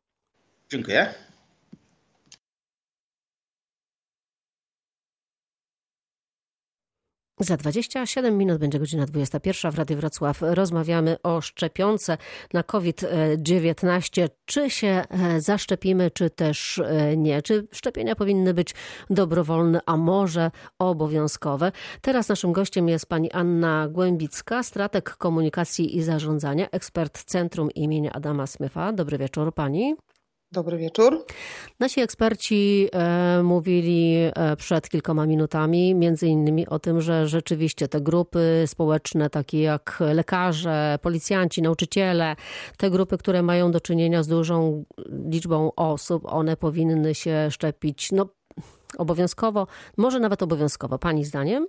Dziękuję. 0.72 1.29
Za 7.42 7.58
27 7.58 8.38
minut 8.38 8.58
będzie 8.58 8.80
godzina 8.80 9.06
21 9.06 9.72
w 9.72 9.78
Radiu 9.78 9.98
Wrocław. 9.98 10.38
Rozmawiamy 10.42 11.18
o 11.24 11.42
szczepionce 11.42 12.18
na 12.54 12.64
COVID-19. 12.64 14.30
Czy 14.46 14.70
się 14.70 14.88
e, 15.10 15.42
zaszczepimy, 15.42 16.12
czy 16.12 16.30
też 16.30 16.82
e, 16.86 17.18
nie? 17.18 17.42
Czy 17.42 17.68
szczepienia 17.72 18.16
powinny 18.16 18.54
być 18.54 18.76
dobrowolne, 19.10 19.80
a 19.86 19.98
może 19.98 20.52
obowiązkowe? 20.80 21.72
Teraz 22.02 22.30
naszym 22.30 22.54
gościem 22.54 22.90
jest 22.90 23.06
pani 23.06 23.32
Anna 23.32 23.88
Głębicka, 23.88 24.64
strateg 24.64 25.10
komunikacji 25.10 25.98
i 25.98 26.04
zarządzania, 26.04 26.70
ekspert 26.70 27.24
Centrum 27.24 27.72
imienia 27.72 28.12
Adama 28.14 28.48
Smyfa. 28.48 28.94
Dobry 28.94 29.18
wieczór 29.18 29.54
pani. 29.54 29.96
Dobry 30.52 30.78
wieczór. 30.78 31.26
Nasi 31.80 32.02
eksperci 32.02 32.90
e, 32.92 33.44
mówili 33.44 34.16
e, 34.16 34.56
przed 34.56 34.90
kilkoma 34.90 35.26
minutami 35.26 35.96
między 35.96 36.28
innymi 36.28 36.68
o 36.68 36.80
tym, 36.80 37.02
że 37.02 37.28
rzeczywiście 37.28 37.88
te 37.88 38.02
grupy 38.02 38.64
społeczne, 38.68 39.30
takie 39.30 39.62
jak 39.62 39.98
lekarze, 40.00 41.00
policjanci, 41.02 41.62
nauczyciele, 41.62 42.36
te 42.78 42.90
grupy, 42.90 43.18
które 43.18 43.42
mają 43.44 43.72
do 43.72 43.82
czynienia 43.82 44.24
z 44.24 44.28
dużą 44.28 44.84
liczbą 45.30 45.72
osób, 45.76 46.24
one 46.26 46.58
powinny 46.58 47.16
się 47.16 47.48
szczepić 47.52 48.12
no, 48.12 48.26
obowiązkowo, 48.98 49.68
może 49.98 50.20
nawet 50.20 50.44
obowiązkowo. 50.44 51.00
Pani 51.00 51.26
zdaniem? 51.26 51.68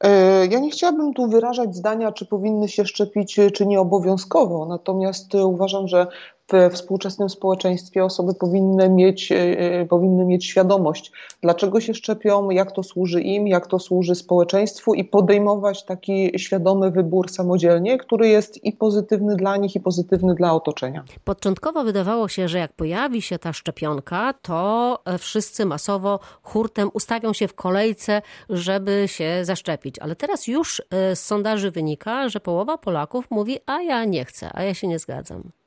E, 0.00 0.46
ja 0.46 0.58
nie 0.58 0.70
chciałabym 0.70 1.14
tu 1.14 1.28
wyrażać 1.28 1.76
zdania, 1.76 2.12
czy 2.12 2.26
powinny 2.26 2.68
się 2.68 2.84
szczepić, 2.84 3.40
czy 3.54 3.66
nie 3.66 3.80
obowiązkowo, 3.80 4.66
natomiast 4.66 5.34
uważam, 5.34 5.88
że 5.88 6.06
w 6.52 6.70
współczesnym 6.72 7.28
społeczeństwie 7.28 8.04
osoby 8.04 8.34
powinny 8.34 8.88
mieć, 8.88 9.32
e, 9.32 9.36
e, 9.36 9.86
powinny 9.86 10.24
mieć 10.24 10.46
świadomość, 10.46 11.12
dlaczego 11.40 11.80
się 11.80 11.94
szczepią, 11.94 12.50
jak 12.50 12.72
to 12.72 12.82
służy 12.82 13.20
im, 13.20 13.48
jak 13.48 13.66
to 13.66 13.78
służy 13.78 14.14
społeczeństwu 14.14 14.94
i 14.94 15.04
podejmować 15.04 15.84
taki 15.84 16.38
świadomy 16.38 16.90
wybór 16.90 17.30
samodzielnie, 17.30 17.98
który 17.98 18.28
jest 18.28 18.64
i 18.64 18.72
pozytywny 18.72 19.36
dla 19.36 19.56
nich, 19.56 19.74
i 19.74 19.80
pozytywny 19.80 20.34
dla 20.34 20.54
otoczenia. 20.54 21.04
Początkowo 21.24 21.84
wydawało 21.84 22.28
się, 22.28 22.48
że 22.48 22.58
jak 22.58 22.72
pojawi 22.72 23.22
się 23.22 23.38
ta 23.38 23.52
szczepionka, 23.52 24.34
to 24.42 24.98
wszyscy 25.18 25.66
masowo 25.66 26.20
hurtem 26.42 26.90
ustawią 26.94 27.32
się 27.32 27.48
w 27.48 27.54
kolejce, 27.54 28.22
żeby 28.48 29.04
się 29.06 29.44
zaszczepić. 29.44 29.98
Ale 29.98 30.16
teraz 30.16 30.46
już 30.46 30.82
e, 30.90 31.16
z 31.16 31.24
sondaży 31.24 31.70
wynika, 31.70 32.28
że 32.28 32.40
połowa 32.40 32.78
Polaków 32.78 33.30
mówi: 33.30 33.58
A 33.66 33.82
ja 33.82 34.04
nie 34.04 34.24
chcę, 34.24 34.50
a 34.52 34.62
ja 34.62 34.74
się 34.74 34.88
nie 34.88 34.98
zgadzam. 34.98 35.61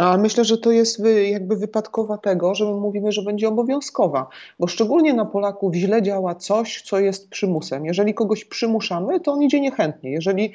A 0.00 0.16
myślę, 0.16 0.44
że 0.44 0.58
to 0.58 0.70
jest 0.70 1.02
jakby 1.30 1.56
wypadkowa 1.56 2.18
tego, 2.18 2.54
że 2.54 2.64
my 2.64 2.72
mówimy, 2.72 3.12
że 3.12 3.22
będzie 3.22 3.48
obowiązkowa, 3.48 4.26
bo 4.58 4.66
szczególnie 4.66 5.14
na 5.14 5.24
Polaków 5.24 5.74
źle 5.74 6.02
działa 6.02 6.34
coś, 6.34 6.82
co 6.82 6.98
jest 6.98 7.28
przymusem. 7.28 7.84
Jeżeli 7.84 8.14
kogoś 8.14 8.44
przymuszamy, 8.44 9.20
to 9.20 9.32
on 9.32 9.42
idzie 9.42 9.60
niechętnie. 9.60 10.10
Jeżeli 10.10 10.52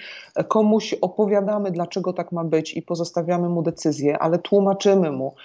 komuś 0.47 0.93
opowiadamy, 1.01 1.71
dlaczego 1.71 2.13
tak 2.13 2.31
ma 2.31 2.43
być 2.43 2.77
i 2.77 2.81
pozostawiamy 2.81 3.49
mu 3.49 3.61
decyzję, 3.61 4.19
ale 4.19 4.39
tłumaczymy 4.39 5.11
mu, 5.11 5.35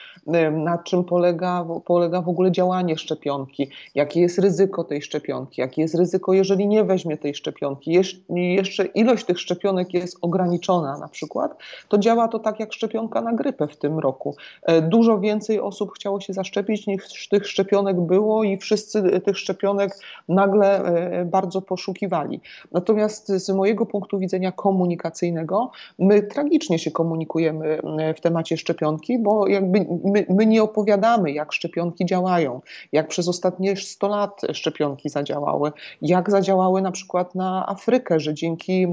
na 0.53 0.79
czym 0.79 1.05
polega, 1.05 1.67
polega 1.85 2.23
w 2.23 2.29
ogóle 2.29 2.53
działanie 2.53 2.99
szczepionki, 2.99 3.71
jakie 3.95 4.21
jest 4.21 4.39
ryzyko 4.39 4.85
tej 4.85 5.03
szczepionki, 5.03 5.61
jakie 5.61 5.83
jest 5.83 5.95
ryzyko, 5.95 6.33
jeżeli 6.33 6.69
nie 6.69 6.85
weźmie 6.85 7.17
tej 7.17 7.35
szczepionki, 7.35 8.01
jeszcze 8.31 8.85
ilość 8.85 9.25
tych 9.25 9.41
szczepionek 9.41 9.95
jest 9.95 10.17
ograniczona 10.23 10.99
na 10.99 11.09
przykład, 11.09 11.57
to 11.89 11.99
działa 11.99 12.29
to 12.29 12.39
tak 12.39 12.61
jak 12.61 12.73
szczepionka 12.73 13.21
na 13.21 13.33
grypę 13.33 13.69
w 13.69 13.77
tym 13.77 13.90
tym 13.91 13.99
roku. 13.99 14.37
E, 14.63 14.83
dużo 14.83 15.19
więcej 15.19 15.61
osób 15.61 15.93
chciało 15.95 16.21
się 16.21 16.33
zaszczepić 16.33 16.87
niż 16.87 17.29
tych 17.29 17.49
szczepionek 17.49 18.01
było 18.01 18.45
i 18.45 18.57
wszyscy 18.57 19.21
tych 19.21 19.39
szczepionek 19.39 19.93
nagle 20.29 20.85
e, 20.85 21.25
bardzo 21.25 21.63
poszukiwali. 21.63 22.41
Natomiast 22.73 23.29
z 23.29 23.51
mojego 23.51 23.87
punktu 23.87 24.19
widzenia 24.19 24.53
komunikacyjnego, 24.53 25.71
my 25.99 26.23
tragicznie 26.23 26.79
się 26.79 26.91
komunikujemy 26.91 27.81
e, 27.99 28.15
w 28.15 28.21
temacie 28.21 28.57
szczepionki, 28.57 29.19
bo 29.19 29.47
jakby 29.47 29.87
my, 30.05 30.27
my 30.29 30.47
nie 30.47 30.63
opowiadamy, 30.63 31.33
jak 31.33 31.53
szczepionki 31.53 32.07
działają, 32.07 32.61
jak 32.93 33.09
przez 33.09 33.29
ostatnie 33.29 33.77
100 33.77 34.09
lat 34.09 34.41
szczepionki 34.53 35.09
zadziałały, 35.09 35.73
jak 36.03 36.31
zadziałały 36.31 36.83
na 36.83 36.91
przykład 36.91 37.35
na 37.35 37.67
Afrykę, 37.69 38.21
że 38.21 38.35
dzięki 38.35 38.87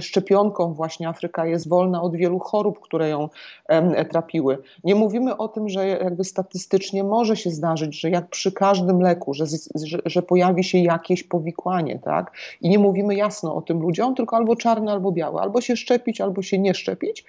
szczepionkom 0.00 0.74
właśnie 0.74 1.08
Afryka 1.08 1.46
jest 1.46 1.68
wolna 1.68 2.02
od 2.02 2.16
wielu 2.16 2.38
chorób, 2.38 2.80
które 2.80 3.08
ją 3.08 3.28
Nie 4.84 4.94
mówimy 4.94 5.36
o 5.36 5.48
tym, 5.48 5.68
że 5.68 5.86
jakby 5.86 6.24
statystycznie 6.24 7.04
może 7.04 7.36
się 7.36 7.50
zdarzyć, 7.50 8.00
że 8.00 8.10
jak 8.10 8.28
przy 8.28 8.52
każdym 8.52 9.00
leku, 9.00 9.34
że, 9.34 9.46
że, 9.74 9.98
że 10.06 10.22
pojawi 10.22 10.64
się 10.64 10.78
jakieś 10.78 11.22
powikłanie, 11.22 11.98
tak? 11.98 12.32
I 12.60 12.68
nie 12.68 12.78
mówimy 12.78 13.14
jasno 13.14 13.54
o 13.54 13.62
tym 13.62 13.80
ludziom, 13.80 14.14
tylko 14.14 14.36
albo 14.36 14.56
czarne, 14.56 14.92
albo 14.92 15.12
białe, 15.12 15.40
albo 15.40 15.60
się 15.60 15.76
szczepić, 15.76 16.20
albo 16.20 16.42
się 16.42 16.58
nie 16.58 16.74
szczepić. 16.74 17.24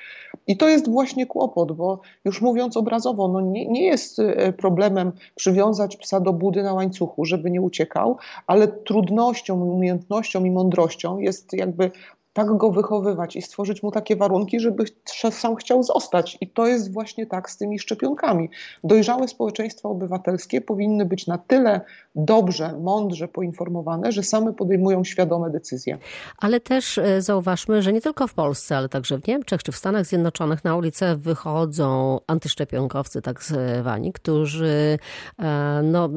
I 0.47 0.57
to 0.57 0.69
jest 0.69 0.89
właśnie 0.89 1.25
kłopot, 1.25 1.71
bo 1.71 1.99
już 2.25 2.41
mówiąc 2.41 2.77
obrazowo, 2.77 3.27
no 3.27 3.41
nie, 3.41 3.67
nie 3.67 3.85
jest 3.85 4.19
e, 4.19 4.53
problemem 4.53 5.11
przywiązać 5.35 5.97
psa 5.97 6.19
do 6.19 6.33
budy 6.33 6.63
na 6.63 6.73
łańcuchu, 6.73 7.25
żeby 7.25 7.51
nie 7.51 7.61
uciekał, 7.61 8.17
ale 8.47 8.67
trudnością, 8.67 9.61
umiejętnością 9.61 10.43
i 10.45 10.51
mądrością 10.51 11.17
jest 11.17 11.53
jakby 11.53 11.91
tak 12.33 12.57
go 12.57 12.71
wychowywać 12.71 13.35
i 13.35 13.41
stworzyć 13.41 13.83
mu 13.83 13.91
takie 13.91 14.15
warunki, 14.15 14.59
żeby 14.59 14.83
sam 15.31 15.55
chciał 15.55 15.83
zostać. 15.83 16.37
I 16.41 16.47
to 16.47 16.67
jest 16.67 16.93
właśnie 16.93 17.25
tak 17.25 17.49
z 17.49 17.57
tymi 17.57 17.79
szczepionkami. 17.79 18.49
Dojrzałe 18.83 19.27
społeczeństwa 19.27 19.89
obywatelskie 19.89 20.61
powinny 20.61 21.05
być 21.05 21.27
na 21.27 21.37
tyle 21.37 21.81
dobrze, 22.15 22.73
mądrze 22.81 23.27
poinformowane, 23.27 24.11
że 24.11 24.23
same 24.23 24.53
podejmują 24.53 25.03
świadome 25.03 25.49
decyzje. 25.49 25.97
Ale 26.37 26.59
też 26.59 26.97
e, 26.97 27.21
zauważmy, 27.21 27.81
że 27.81 27.93
nie 27.93 28.01
tylko 28.01 28.27
w 28.27 28.33
Polsce, 28.33 28.77
ale 28.77 28.89
także 28.89 29.17
w 29.17 29.27
Niemczech 29.27 29.63
czy 29.63 29.71
w 29.71 29.77
Stanach 29.77 30.05
Zjednoczonych 30.05 30.63
na 30.63 30.75
ulicę 30.75 31.15
wychodzą 31.15 32.19
antyszczepionkowcy, 32.27 33.21
tak 33.21 33.43
zwani, 33.43 34.13
którzy 34.13 34.99
e, 35.39 35.81
no, 35.83 36.09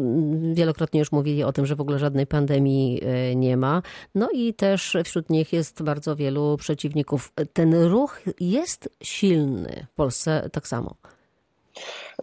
wielokrotnie 0.52 1.00
już 1.00 1.12
mówili 1.12 1.44
o 1.44 1.52
tym, 1.52 1.66
że 1.66 1.76
w 1.76 1.80
ogóle 1.80 1.98
żadnej 1.98 2.26
pandemii 2.26 3.00
e, 3.02 3.36
nie 3.36 3.56
ma. 3.56 3.82
No 4.14 4.28
i 4.32 4.54
też 4.54 4.96
wśród 5.04 5.30
nich 5.30 5.52
jest 5.52 5.82
bardzo 5.82 6.05
bardzo 6.06 6.16
wielu 6.16 6.56
przeciwników. 6.56 7.32
Ten 7.52 7.74
ruch 7.74 8.20
jest 8.40 8.88
silny 9.02 9.86
w 9.92 9.94
Polsce 9.94 10.50
tak 10.52 10.68
samo. 10.68 10.94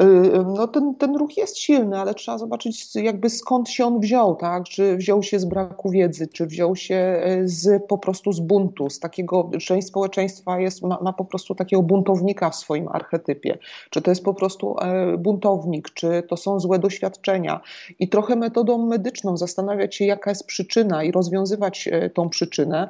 Y, 0.01 0.05
no 0.45 0.67
ten, 0.67 0.95
ten 0.95 1.15
ruch 1.15 1.37
jest 1.37 1.57
silny, 1.57 1.99
ale 1.99 2.13
trzeba 2.13 2.37
zobaczyć 2.37 2.95
jakby 2.95 3.29
skąd 3.29 3.69
się 3.69 3.85
on 3.85 3.99
wziął, 3.99 4.35
tak? 4.35 4.63
Czy 4.63 4.97
wziął 4.97 5.23
się 5.23 5.39
z 5.39 5.45
braku 5.45 5.89
wiedzy, 5.89 6.27
czy 6.27 6.45
wziął 6.45 6.75
się 6.75 6.95
e, 6.95 7.47
z, 7.47 7.83
po 7.87 7.97
prostu 7.97 8.33
z 8.33 8.39
buntu, 8.39 8.89
z 8.89 8.99
takiego, 8.99 9.49
część 9.61 9.87
społeczeństwa 9.87 10.59
jest, 10.59 10.81
ma, 10.81 10.99
ma 11.01 11.13
po 11.13 11.25
prostu 11.25 11.55
takiego 11.55 11.81
buntownika 11.81 12.49
w 12.49 12.55
swoim 12.55 12.87
archetypie, 12.87 13.57
czy 13.89 14.01
to 14.01 14.11
jest 14.11 14.23
po 14.23 14.33
prostu 14.33 14.75
e, 14.81 15.17
buntownik, 15.17 15.89
czy 15.89 16.23
to 16.29 16.37
są 16.37 16.59
złe 16.59 16.79
doświadczenia? 16.79 17.61
I 17.99 18.09
trochę 18.09 18.35
metodą 18.35 18.85
medyczną 18.85 19.37
zastanawiać 19.37 19.95
się 19.95 20.05
jaka 20.05 20.31
jest 20.31 20.45
przyczyna 20.45 21.03
i 21.03 21.11
rozwiązywać 21.11 21.89
e, 21.91 22.09
tą 22.09 22.29
przyczynę, 22.29 22.89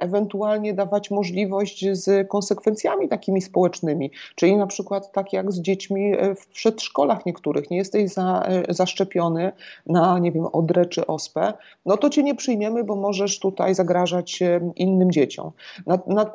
ewentualnie 0.00 0.74
dawać 0.74 1.10
możliwość 1.10 1.86
z 1.92 2.28
konsekwencjami 2.28 3.08
takimi 3.08 3.42
społecznymi, 3.42 4.10
czyli 4.34 4.56
na 4.56 4.66
przykład 4.66 5.12
tak 5.12 5.32
jak 5.32 5.52
z 5.52 5.60
dziećmi 5.60 5.97
E, 5.98 6.34
w 6.34 6.46
przedszkolach 6.46 7.26
niektórych, 7.26 7.70
nie 7.70 7.76
jesteś 7.76 8.12
za, 8.12 8.42
e, 8.42 8.74
zaszczepiony 8.74 9.52
na, 9.86 10.18
nie 10.18 10.32
wiem, 10.32 10.46
odrę 10.52 10.86
czy 10.86 11.06
ospę, 11.06 11.52
no 11.86 11.96
to 11.96 12.10
cię 12.10 12.22
nie 12.22 12.34
przyjmiemy, 12.34 12.84
bo 12.84 12.96
możesz 12.96 13.38
tutaj 13.38 13.74
zagrażać 13.74 14.42
e, 14.42 14.60
innym 14.76 15.12
dzieciom. 15.12 15.50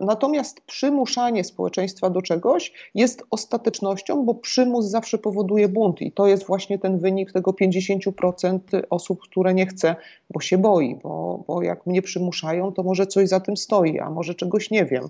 Natomiast 0.02 0.62
przymuszanie 0.62 1.44
społeczeństwa 1.44 2.10
do 2.10 2.22
czegoś 2.22 2.74
jest 2.96 3.24
ostatecznością, 3.32 4.26
bo 4.26 4.36
przymus 4.36 4.86
zawsze 4.86 5.18
powoduje 5.18 5.68
bunt 5.68 6.02
i 6.02 6.12
to 6.12 6.28
jest 6.28 6.46
właśnie 6.46 6.80
ten 6.80 7.00
wynik 7.00 7.32
tego 7.32 7.52
50% 7.52 8.60
osób, 8.90 9.22
które 9.22 9.54
nie 9.54 9.66
chce, 9.66 9.96
bo 10.30 10.40
się 10.40 10.58
boi, 10.58 10.96
bo, 10.96 11.44
bo 11.48 11.62
jak 11.62 11.86
mnie 11.86 12.02
przymuszają, 12.02 12.72
to 12.72 12.84
może 12.84 13.08
coś 13.08 13.30
za 13.30 13.40
tym 13.40 13.58
stoi, 13.58 14.00
a 14.00 14.10
może 14.10 14.36
czegoś 14.36 14.72
nie 14.72 14.86
wiem. 14.86 15.04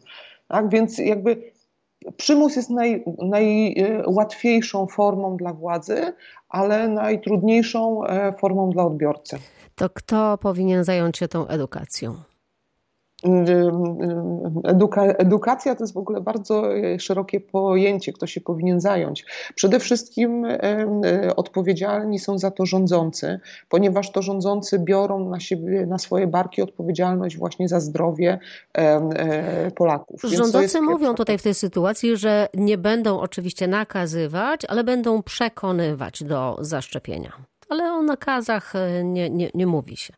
Tak, 0.47 0.69
więc 0.69 0.97
jakby 0.97 1.53
Przymus 2.17 2.55
jest 2.55 2.69
naj, 2.69 3.03
najłatwiejszą 3.21 4.87
formą 4.87 5.37
dla 5.37 5.53
władzy, 5.53 6.13
ale 6.49 6.87
najtrudniejszą 6.87 8.05
e, 8.05 8.33
formą 8.39 8.69
dla 8.69 8.83
odbiorcy. 8.85 9.39
To 9.75 9.89
kto 9.89 10.37
powinien 10.37 10.83
zająć 10.83 11.17
się 11.17 11.27
tą 11.27 11.47
edukacją? 11.47 12.15
Eduka 14.63 15.03
edukacja 15.03 15.75
to 15.75 15.83
jest 15.83 15.93
w 15.93 15.97
ogóle 15.97 16.21
bardzo 16.21 16.75
e, 16.75 16.99
szerokie 16.99 17.39
pojęcie, 17.39 18.13
kto 18.13 18.27
się 18.27 18.41
powinien 18.41 18.81
zająć. 18.81 19.25
Przede 19.55 19.79
wszystkim 19.79 20.45
e, 20.45 21.35
odpowiedzialni 21.35 22.19
są 22.19 22.37
za 22.37 22.51
to 22.51 22.65
rządzący, 22.65 23.39
ponieważ 23.69 24.11
to 24.11 24.21
rządzący 24.21 24.79
biorą 24.79 25.29
na 25.29 25.39
siebie, 25.39 25.85
na 25.85 25.97
swoje 25.97 26.27
barki 26.27 26.61
odpowiedzialność 26.61 27.37
właśnie 27.37 27.67
za 27.67 27.79
zdrowie 27.79 28.39
e, 28.73 29.71
Polaków. 29.71 30.21
Rządzący 30.23 30.81
mówią 30.81 31.13
tutaj 31.13 31.37
w 31.37 31.43
tej 31.43 31.53
sytuacji, 31.53 32.17
że 32.17 32.47
nie 32.53 32.77
będą 32.77 33.19
oczywiście 33.19 33.67
nakazywać, 33.67 34.65
ale 34.65 34.83
będą 34.83 35.23
przekonywać 35.23 36.23
do 36.23 36.57
zaszczepienia. 36.61 37.31
Ale 37.69 37.93
o 37.93 38.03
nakazach 38.03 38.73
nie, 39.03 39.29
nie, 39.29 39.49
nie 39.53 39.67
mówi 39.67 39.97
się. 39.97 40.13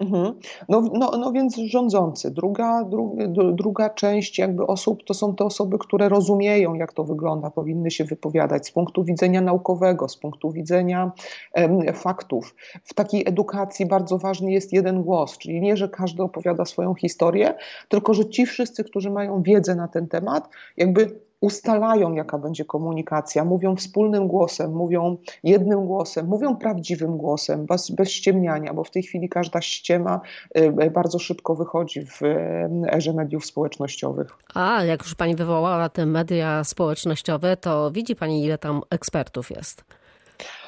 Mhm. 0.00 0.34
No, 0.68 0.80
no, 0.80 1.10
no 1.18 1.32
więc 1.32 1.56
rządzący. 1.56 2.30
Druga, 2.30 2.84
dru, 2.84 3.16
druga 3.52 3.90
część 3.90 4.38
jakby 4.38 4.66
osób 4.66 5.04
to 5.04 5.14
są 5.14 5.34
te 5.34 5.44
osoby, 5.44 5.78
które 5.78 6.08
rozumieją, 6.08 6.74
jak 6.74 6.92
to 6.92 7.04
wygląda, 7.04 7.50
powinny 7.50 7.90
się 7.90 8.04
wypowiadać 8.04 8.66
z 8.66 8.70
punktu 8.70 9.04
widzenia 9.04 9.40
naukowego, 9.40 10.08
z 10.08 10.16
punktu 10.16 10.50
widzenia 10.50 11.12
em, 11.54 11.94
faktów. 11.94 12.54
W 12.84 12.94
takiej 12.94 13.28
edukacji 13.28 13.86
bardzo 13.86 14.18
ważny 14.18 14.52
jest 14.52 14.72
jeden 14.72 15.02
głos, 15.02 15.38
czyli 15.38 15.60
nie, 15.60 15.76
że 15.76 15.88
każdy 15.88 16.22
opowiada 16.22 16.64
swoją 16.64 16.94
historię, 16.94 17.54
tylko 17.88 18.14
że 18.14 18.28
ci 18.28 18.46
wszyscy, 18.46 18.84
którzy 18.84 19.10
mają 19.10 19.42
wiedzę 19.42 19.74
na 19.74 19.88
ten 19.88 20.08
temat, 20.08 20.48
jakby 20.76 21.20
ustalają, 21.40 22.12
jaka 22.12 22.38
będzie 22.38 22.64
komunikacja, 22.64 23.44
mówią 23.44 23.76
wspólnym 23.76 24.28
głosem, 24.28 24.72
mówią 24.72 25.16
jednym 25.44 25.86
głosem, 25.86 26.26
mówią 26.26 26.56
prawdziwym 26.56 27.16
głosem, 27.16 27.66
bez, 27.66 27.90
bez 27.90 28.10
ściemniania, 28.10 28.74
bo 28.74 28.84
w 28.84 28.90
tej 28.90 29.02
chwili 29.02 29.28
każda 29.28 29.60
ściema 29.60 30.20
y, 30.58 30.90
bardzo 30.90 31.18
szybko 31.18 31.54
wychodzi 31.54 32.06
w 32.06 32.22
y, 32.22 32.92
erze 32.92 33.12
mediów 33.12 33.46
społecznościowych. 33.46 34.36
A 34.54 34.84
jak 34.84 35.02
już 35.02 35.14
pani 35.14 35.34
wywołała 35.34 35.88
te 35.88 36.06
media 36.06 36.64
społecznościowe, 36.64 37.56
to 37.56 37.90
widzi 37.90 38.16
pani, 38.16 38.44
ile 38.44 38.58
tam 38.58 38.80
ekspertów 38.90 39.50
jest 39.50 39.84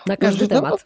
na 0.06 0.16
każdy 0.16 0.42
no, 0.42 0.48
temat. 0.48 0.84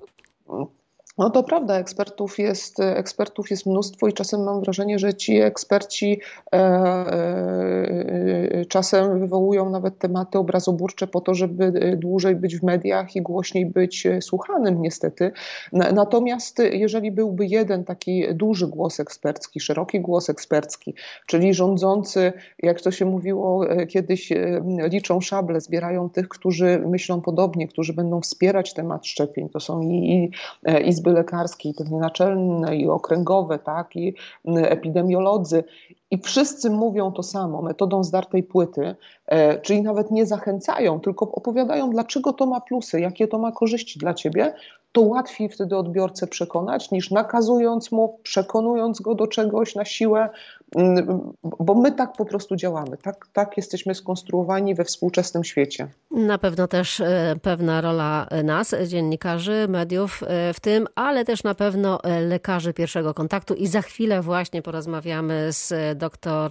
No, 0.48 0.70
no 1.18 1.30
to 1.30 1.42
prawda, 1.42 1.78
ekspertów 1.78 2.38
jest, 2.38 2.80
ekspertów 2.80 3.50
jest 3.50 3.66
mnóstwo 3.66 4.08
i 4.08 4.12
czasem 4.12 4.44
mam 4.44 4.60
wrażenie, 4.60 4.98
że 4.98 5.14
ci 5.14 5.40
eksperci 5.40 6.20
e, 6.52 6.56
e, 6.56 8.64
czasem 8.68 9.20
wywołują 9.20 9.70
nawet 9.70 9.98
tematy 9.98 10.38
obrazoburcze 10.38 11.06
po 11.06 11.20
to, 11.20 11.34
żeby 11.34 11.96
dłużej 11.96 12.36
być 12.36 12.56
w 12.56 12.62
mediach 12.62 13.16
i 13.16 13.22
głośniej 13.22 13.66
być 13.66 14.06
słuchanym 14.20 14.82
niestety. 14.82 15.32
Natomiast 15.72 16.62
jeżeli 16.72 17.12
byłby 17.12 17.46
jeden 17.46 17.84
taki 17.84 18.34
duży 18.34 18.66
głos 18.66 19.00
ekspercki, 19.00 19.60
szeroki 19.60 20.00
głos 20.00 20.30
ekspercki, 20.30 20.94
czyli 21.26 21.54
rządzący, 21.54 22.32
jak 22.62 22.80
to 22.80 22.90
się 22.90 23.04
mówiło 23.04 23.70
e, 23.70 23.86
kiedyś, 23.86 24.32
e, 24.32 24.62
liczą 24.92 25.20
szable, 25.20 25.60
zbierają 25.60 26.10
tych, 26.10 26.28
którzy 26.28 26.82
myślą 26.86 27.20
podobnie, 27.20 27.68
którzy 27.68 27.92
będą 27.92 28.20
wspierać 28.20 28.74
temat 28.74 29.06
szczepień. 29.06 29.48
To 29.48 29.60
są 29.60 29.80
i, 29.80 29.94
i 29.94 30.30
e, 30.66 30.80
izby 31.06 31.12
lekarskiej, 31.12 31.74
pewnie 31.74 31.98
naczelne 31.98 32.76
i 32.76 32.88
okręgowe, 32.88 33.58
tak, 33.58 33.96
i 33.96 34.14
epidemiolodzy. 34.46 35.64
I 36.10 36.18
wszyscy 36.18 36.70
mówią 36.70 37.12
to 37.12 37.22
samo, 37.22 37.62
metodą 37.62 38.04
zdartej 38.04 38.42
płyty, 38.42 38.94
e, 39.26 39.60
czyli 39.60 39.82
nawet 39.82 40.10
nie 40.10 40.26
zachęcają, 40.26 41.00
tylko 41.00 41.32
opowiadają, 41.32 41.90
dlaczego 41.90 42.32
to 42.32 42.46
ma 42.46 42.60
plusy, 42.60 43.00
jakie 43.00 43.28
to 43.28 43.38
ma 43.38 43.52
korzyści 43.52 43.98
dla 43.98 44.14
ciebie, 44.14 44.54
to 44.96 45.02
łatwiej 45.02 45.48
wtedy 45.48 45.76
odbiorcę 45.76 46.26
przekonać, 46.26 46.90
niż 46.90 47.10
nakazując 47.10 47.92
mu, 47.92 48.20
przekonując 48.22 49.00
go 49.00 49.14
do 49.14 49.26
czegoś 49.26 49.74
na 49.74 49.84
siłę, 49.84 50.28
mm, 50.76 51.32
bo 51.60 51.74
my 51.74 51.92
tak 51.92 52.12
po 52.12 52.24
prostu 52.24 52.56
działamy, 52.56 52.96
tak, 52.96 53.26
tak 53.32 53.56
jesteśmy 53.56 53.94
skonstruowani 53.94 54.74
we 54.74 54.84
współczesnym 54.84 55.44
świecie. 55.44 55.88
Na 56.10 56.38
pewno 56.38 56.68
też 56.68 57.00
e, 57.00 57.36
pewna 57.42 57.80
rola 57.80 58.26
nas, 58.44 58.74
dziennikarzy, 58.86 59.66
mediów 59.68 60.22
e, 60.22 60.52
w 60.54 60.60
tym, 60.60 60.86
ale 60.94 61.24
też 61.24 61.44
na 61.44 61.54
pewno 61.54 62.02
e, 62.02 62.20
lekarzy 62.20 62.72
pierwszego 62.72 63.14
kontaktu 63.14 63.54
i 63.54 63.66
za 63.66 63.82
chwilę 63.82 64.22
właśnie 64.22 64.62
porozmawiamy 64.62 65.52
z 65.52 65.98
dr 65.98 66.50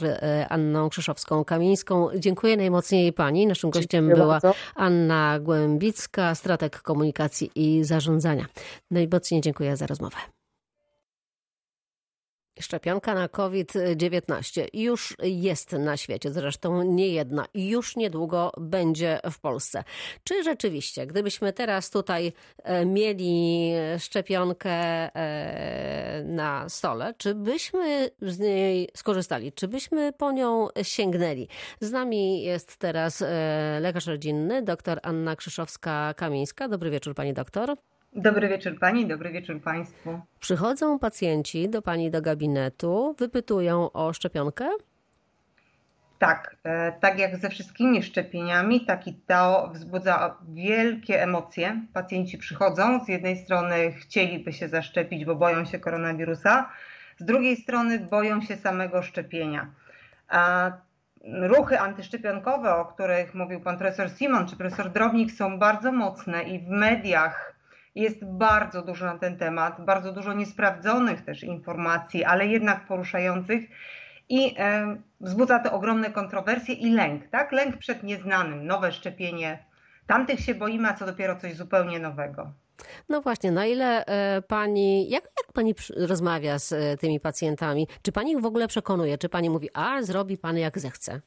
Anną 0.49 0.87
Krzyszowską-Kamińską. 0.87 2.07
Dziękuję 2.19 2.57
najmocniej 2.57 3.13
pani. 3.13 3.47
Naszym 3.47 3.69
gościem 3.69 4.05
Dziękuję 4.05 4.15
była 4.15 4.33
bardzo. 4.33 4.53
Anna 4.75 5.39
Głębicka, 5.39 6.35
strateg 6.35 6.81
komunikacji 6.81 7.51
i 7.55 7.83
zarządzania 7.83 8.34
Najmocniej 8.91 9.41
dziękuję 9.41 9.77
za 9.77 9.87
rozmowę. 9.87 10.17
Szczepionka 12.59 13.13
na 13.13 13.29
COVID-19 13.29 14.67
już 14.73 15.15
jest 15.23 15.71
na 15.71 15.97
świecie, 15.97 16.31
zresztą 16.31 16.83
nie 16.83 17.07
jedna 17.07 17.45
już 17.53 17.95
niedługo 17.95 18.51
będzie 18.57 19.19
w 19.31 19.39
Polsce. 19.39 19.83
Czy 20.23 20.43
rzeczywiście, 20.43 21.07
gdybyśmy 21.07 21.53
teraz 21.53 21.89
tutaj 21.89 22.33
e, 22.63 22.85
mieli 22.85 23.71
szczepionkę 23.99 24.71
e, 24.71 26.23
na 26.23 26.69
stole, 26.69 27.13
czy 27.17 27.35
byśmy 27.35 28.09
z 28.21 28.39
niej 28.39 28.89
skorzystali, 28.95 29.51
czy 29.51 29.67
byśmy 29.67 30.13
po 30.13 30.31
nią 30.31 30.67
sięgnęli? 30.83 31.47
Z 31.79 31.91
nami 31.91 32.43
jest 32.43 32.77
teraz 32.77 33.21
e, 33.21 33.79
lekarz 33.81 34.07
rodzinny, 34.07 34.61
dr 34.61 34.99
Anna 35.03 35.35
Krzyszowska-Kamińska. 35.35 36.69
Dobry 36.69 36.89
wieczór, 36.89 37.15
pani 37.15 37.33
doktor. 37.33 37.75
Dobry 38.15 38.49
wieczór 38.49 38.79
Pani, 38.79 39.05
dobry 39.07 39.31
wieczór 39.31 39.61
Państwu. 39.61 40.19
Przychodzą 40.39 40.99
pacjenci 40.99 41.69
do 41.69 41.81
Pani 41.81 42.11
do 42.11 42.21
gabinetu, 42.21 43.15
wypytują 43.19 43.91
o 43.91 44.13
szczepionkę? 44.13 44.69
Tak, 46.19 46.55
e, 46.63 46.91
tak 46.91 47.19
jak 47.19 47.37
ze 47.37 47.49
wszystkimi 47.49 48.03
szczepieniami, 48.03 48.85
tak 48.85 49.07
i 49.07 49.13
to 49.13 49.69
wzbudza 49.73 50.37
wielkie 50.49 51.23
emocje. 51.23 51.81
Pacjenci 51.93 52.37
przychodzą, 52.37 53.05
z 53.05 53.07
jednej 53.07 53.37
strony 53.37 53.91
chcieliby 53.91 54.53
się 54.53 54.67
zaszczepić, 54.67 55.25
bo 55.25 55.35
boją 55.35 55.65
się 55.65 55.79
koronawirusa, 55.79 56.69
z 57.17 57.25
drugiej 57.25 57.55
strony 57.55 57.99
boją 57.99 58.41
się 58.41 58.55
samego 58.55 59.03
szczepienia. 59.03 59.71
A 60.27 60.71
ruchy 61.23 61.79
antyszczepionkowe, 61.79 62.75
o 62.75 62.85
których 62.85 63.35
mówił 63.35 63.61
pan 63.61 63.77
profesor 63.77 64.09
Simon 64.09 64.47
czy 64.47 64.55
profesor 64.55 64.91
Drobnik, 64.91 65.31
są 65.31 65.59
bardzo 65.59 65.91
mocne 65.91 66.43
i 66.43 66.59
w 66.59 66.67
mediach 66.67 67.54
jest 67.95 68.25
bardzo 68.25 68.81
dużo 68.81 69.05
na 69.05 69.17
ten 69.17 69.37
temat, 69.37 69.85
bardzo 69.85 70.11
dużo 70.11 70.33
niesprawdzonych 70.33 71.25
też 71.25 71.43
informacji, 71.43 72.23
ale 72.23 72.47
jednak 72.47 72.87
poruszających 72.87 73.69
i 74.29 74.55
e, 74.57 74.95
wzbudza 75.21 75.59
to 75.59 75.71
ogromne 75.71 76.11
kontrowersje 76.11 76.75
i 76.75 76.91
lęk, 76.91 77.27
tak? 77.27 77.51
Lęk 77.51 77.77
przed 77.77 78.03
nieznanym, 78.03 78.67
nowe 78.67 78.91
szczepienie. 78.91 79.65
Tamtych 80.07 80.39
się 80.39 80.55
boimy, 80.55 80.87
a 80.89 80.93
co 80.93 81.05
dopiero 81.05 81.35
coś 81.35 81.55
zupełnie 81.55 81.99
nowego. 81.99 82.51
No 83.09 83.21
właśnie, 83.21 83.51
na 83.51 83.65
ile 83.65 84.05
e, 84.05 84.41
pani, 84.41 85.09
jak, 85.09 85.23
jak 85.23 85.53
pani 85.53 85.75
rozmawia 85.97 86.59
z 86.59 86.73
e, 86.73 86.97
tymi 86.97 87.19
pacjentami? 87.19 87.87
Czy 88.01 88.11
pani 88.11 88.31
ich 88.31 88.41
w 88.41 88.45
ogóle 88.45 88.67
przekonuje? 88.67 89.17
Czy 89.17 89.29
pani 89.29 89.49
mówi, 89.49 89.69
a 89.73 90.03
zrobi 90.03 90.37
pan 90.37 90.57
jak 90.57 90.79
zechce? 90.79 91.21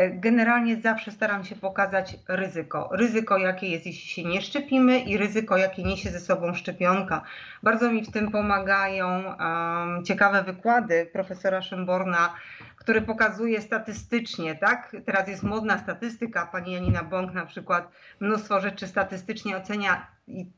E, 0.00 0.10
generalnie 0.10 0.80
zawsze 0.80 1.10
staram 1.10 1.44
się 1.44 1.56
pokazać 1.56 2.16
ryzyko. 2.28 2.88
Ryzyko, 2.92 3.38
jakie 3.38 3.68
jest, 3.68 3.86
jeśli 3.86 4.08
się 4.08 4.24
nie 4.24 4.42
szczepimy, 4.42 5.00
i 5.00 5.16
ryzyko, 5.16 5.56
jakie 5.56 5.82
niesie 5.82 6.10
ze 6.10 6.20
sobą 6.20 6.54
szczepionka. 6.54 7.22
Bardzo 7.62 7.92
mi 7.92 8.04
w 8.04 8.10
tym 8.10 8.30
pomagają 8.30 9.24
um, 9.24 10.04
ciekawe 10.04 10.42
wykłady 10.42 11.10
profesora 11.12 11.62
Szymborna, 11.62 12.34
który 12.76 13.02
pokazuje 13.02 13.60
statystycznie, 13.60 14.54
tak? 14.54 14.96
Teraz 15.06 15.28
jest 15.28 15.42
modna 15.42 15.78
statystyka, 15.78 16.46
pani 16.46 16.72
Janina 16.72 17.02
Bąk 17.02 17.32
na 17.32 17.46
przykład 17.46 17.88
mnóstwo 18.20 18.60
rzeczy 18.60 18.86
statystycznie 18.86 19.56
ocenia, 19.56 20.06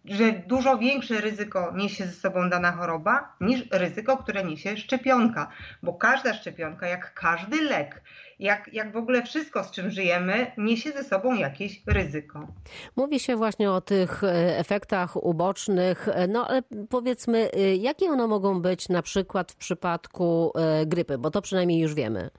że 0.04 0.32
dużo 0.46 0.78
większe 0.78 1.20
ryzyko 1.20 1.72
niesie 1.76 2.06
ze 2.06 2.12
sobą 2.12 2.50
dana 2.50 2.72
choroba 2.72 3.36
niż 3.40 3.64
ryzyko, 3.70 4.16
które 4.16 4.44
niesie 4.44 4.76
szczepionka, 4.76 5.48
bo 5.82 5.94
każda 5.94 6.34
szczepionka, 6.34 6.86
jak 6.86 7.14
każdy 7.14 7.62
lek, 7.62 8.02
jak, 8.38 8.70
jak 8.72 8.92
w 8.92 8.96
ogóle 8.96 9.22
wszystko, 9.22 9.64
z 9.64 9.70
czym 9.70 9.90
żyjemy, 9.90 10.52
niesie 10.58 10.90
ze 10.90 11.04
sobą 11.04 11.34
jakieś 11.34 11.82
ryzyko. 11.86 12.48
Mówi 12.96 13.20
się 13.20 13.36
właśnie 13.36 13.70
o 13.70 13.80
tych 13.80 14.24
e, 14.24 14.58
efektach 14.58 15.24
ubocznych, 15.24 16.08
e, 16.08 16.26
no 16.26 16.48
ale 16.48 16.62
powiedzmy, 16.88 17.50
e, 17.52 17.76
jakie 17.76 18.06
one 18.10 18.26
mogą 18.26 18.62
być 18.62 18.88
na 18.88 19.02
przykład 19.02 19.52
w 19.52 19.56
przypadku 19.56 20.52
grypy, 20.86 21.18
bo 21.18 21.30
to 21.30 21.42
przynajmniej 21.42 21.80
już 21.80 21.94
wiemy. 21.94 22.30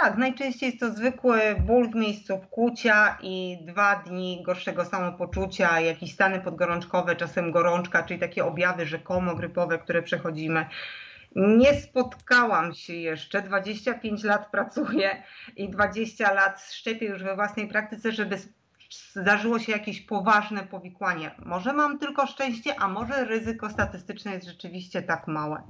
Tak, 0.00 0.16
najczęściej 0.16 0.66
jest 0.66 0.80
to 0.80 0.90
zwykły 0.90 1.40
ból 1.60 1.90
w 1.90 1.94
miejscu 1.94 2.38
wkłucia 2.38 3.18
i 3.22 3.58
dwa 3.60 3.96
dni 3.96 4.42
gorszego 4.42 4.84
samopoczucia, 4.84 5.80
jakieś 5.80 6.12
stany 6.12 6.40
podgorączkowe, 6.40 7.16
czasem 7.16 7.52
gorączka, 7.52 8.02
czyli 8.02 8.20
takie 8.20 8.44
objawy 8.44 8.86
rzekomo 8.86 9.34
grypowe, 9.34 9.78
które 9.78 10.02
przechodzimy. 10.02 10.66
Nie 11.36 11.74
spotkałam 11.74 12.74
się 12.74 12.92
jeszcze, 12.92 13.42
25 13.42 14.24
lat 14.24 14.50
pracuję 14.50 15.22
i 15.56 15.70
20 15.70 16.32
lat 16.32 16.62
szczepię 16.72 17.06
już 17.06 17.22
we 17.22 17.34
własnej 17.34 17.68
praktyce, 17.68 18.12
żeby 18.12 18.38
zdarzyło 19.12 19.58
się 19.58 19.72
jakieś 19.72 20.00
poważne 20.00 20.62
powikłanie. 20.62 21.30
Może 21.38 21.72
mam 21.72 21.98
tylko 21.98 22.26
szczęście, 22.26 22.80
a 22.80 22.88
może 22.88 23.24
ryzyko 23.24 23.70
statystyczne 23.70 24.32
jest 24.32 24.46
rzeczywiście 24.46 25.02
tak 25.02 25.28
małe. 25.28 25.62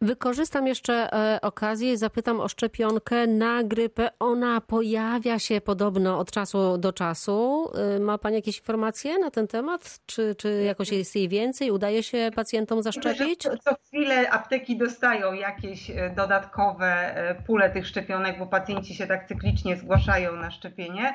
Wykorzystam 0.00 0.66
jeszcze 0.66 1.12
e, 1.12 1.40
okazję 1.40 1.92
i 1.92 1.96
zapytam 1.96 2.40
o 2.40 2.48
szczepionkę 2.48 3.26
na 3.26 3.62
grypę. 3.64 4.10
Ona 4.18 4.60
pojawia 4.60 5.38
się 5.38 5.60
podobno 5.60 6.18
od 6.18 6.30
czasu 6.30 6.78
do 6.78 6.92
czasu. 6.92 7.70
E, 7.96 8.00
ma 8.00 8.18
Pani 8.18 8.36
jakieś 8.36 8.58
informacje 8.58 9.18
na 9.18 9.30
ten 9.30 9.46
temat? 9.46 9.98
Czy, 10.06 10.34
czy 10.34 10.62
jakoś 10.62 10.92
jest 10.92 11.16
jej 11.16 11.28
więcej? 11.28 11.70
Udaje 11.70 12.02
się 12.02 12.30
pacjentom 12.34 12.82
zaszczepić? 12.82 13.42
Co 13.42 13.74
chwilę 13.86 14.30
apteki 14.30 14.76
dostają 14.76 15.32
jakieś 15.32 15.90
e, 15.90 16.12
dodatkowe 16.16 17.14
pule 17.46 17.70
tych 17.70 17.86
szczepionek, 17.86 18.38
bo 18.38 18.46
pacjenci 18.46 18.94
się 18.94 19.06
tak 19.06 19.28
cyklicznie 19.28 19.76
zgłaszają 19.76 20.36
na 20.36 20.50
szczepienie. 20.50 21.14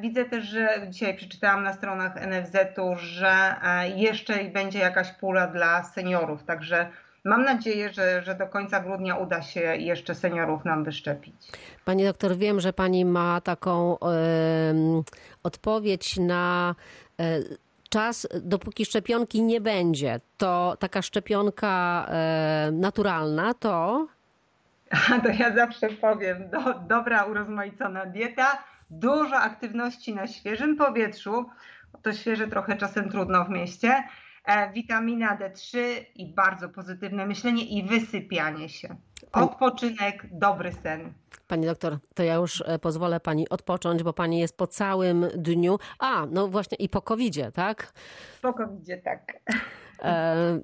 Widzę 0.00 0.24
też, 0.24 0.44
że 0.44 0.68
dzisiaj 0.88 1.16
przeczytałam 1.16 1.62
na 1.62 1.72
stronach 1.72 2.14
NFZ-u, 2.26 2.96
że 2.96 3.54
jeszcze 3.96 4.44
będzie 4.44 4.78
jakaś 4.78 5.12
pula 5.12 5.46
dla 5.46 5.82
seniorów, 5.82 6.44
także 6.44 6.90
mam 7.26 7.44
nadzieję, 7.44 7.92
że, 7.92 8.22
że 8.22 8.34
do 8.34 8.46
końca 8.46 8.80
grudnia 8.80 9.16
uda 9.16 9.42
się 9.42 9.60
jeszcze 9.60 10.14
seniorów 10.14 10.64
nam 10.64 10.84
wyszczepić. 10.84 11.34
Pani 11.84 12.04
doktor, 12.04 12.36
wiem, 12.36 12.60
że 12.60 12.72
pani 12.72 13.04
ma 13.04 13.40
taką 13.40 13.96
odpowiedź 15.42 16.16
na 16.16 16.74
e, 17.20 17.40
czas, 17.88 18.28
dopóki 18.42 18.84
szczepionki 18.84 19.42
nie 19.42 19.60
będzie. 19.60 20.20
To 20.36 20.76
taka 20.78 21.02
szczepionka 21.02 22.06
e, 22.08 22.70
naturalna 22.72 23.54
to. 23.54 24.06
To 25.22 25.28
ja 25.38 25.54
zawsze 25.54 25.88
powiem, 25.88 26.50
do, 26.50 26.74
dobra 26.88 27.24
urozmaicona 27.24 28.06
dieta, 28.06 28.62
dużo 28.90 29.36
aktywności 29.36 30.14
na 30.14 30.26
świeżym 30.26 30.76
powietrzu, 30.76 31.50
to 32.02 32.12
świeże 32.12 32.48
trochę 32.48 32.76
czasem 32.76 33.08
trudno 33.08 33.44
w 33.44 33.50
mieście, 33.50 34.02
witamina 34.72 35.38
D3 35.38 35.78
i 36.14 36.34
bardzo 36.34 36.68
pozytywne 36.68 37.26
myślenie 37.26 37.64
i 37.64 37.84
wysypianie 37.84 38.68
się. 38.68 38.96
Odpoczynek, 39.32 40.26
dobry 40.32 40.72
sen. 40.72 41.12
Pani 41.48 41.66
doktor, 41.66 41.98
to 42.14 42.22
ja 42.22 42.34
już 42.34 42.62
e, 42.66 42.78
pozwolę 42.78 43.20
pani 43.20 43.48
odpocząć, 43.48 44.02
bo 44.02 44.12
pani 44.12 44.38
jest 44.38 44.56
po 44.56 44.66
całym 44.66 45.26
dniu. 45.36 45.78
A, 45.98 46.26
no 46.30 46.48
właśnie 46.48 46.76
i 46.76 46.88
po 46.88 47.02
covidzie, 47.02 47.52
tak? 47.52 47.92
Po 48.42 48.52
covidzie, 48.52 48.96
tak. 48.96 49.32
E, 50.02 50.60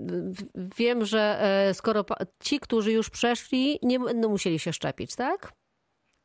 wiem, 0.76 1.04
że 1.04 1.38
e, 1.40 1.74
skoro 1.74 2.04
ci, 2.40 2.60
którzy 2.60 2.92
już 2.92 3.10
przeszli, 3.10 3.78
nie 3.82 4.00
będą 4.00 4.28
musieli 4.28 4.58
się 4.58 4.72
szczepić, 4.72 5.16
tak? 5.16 5.52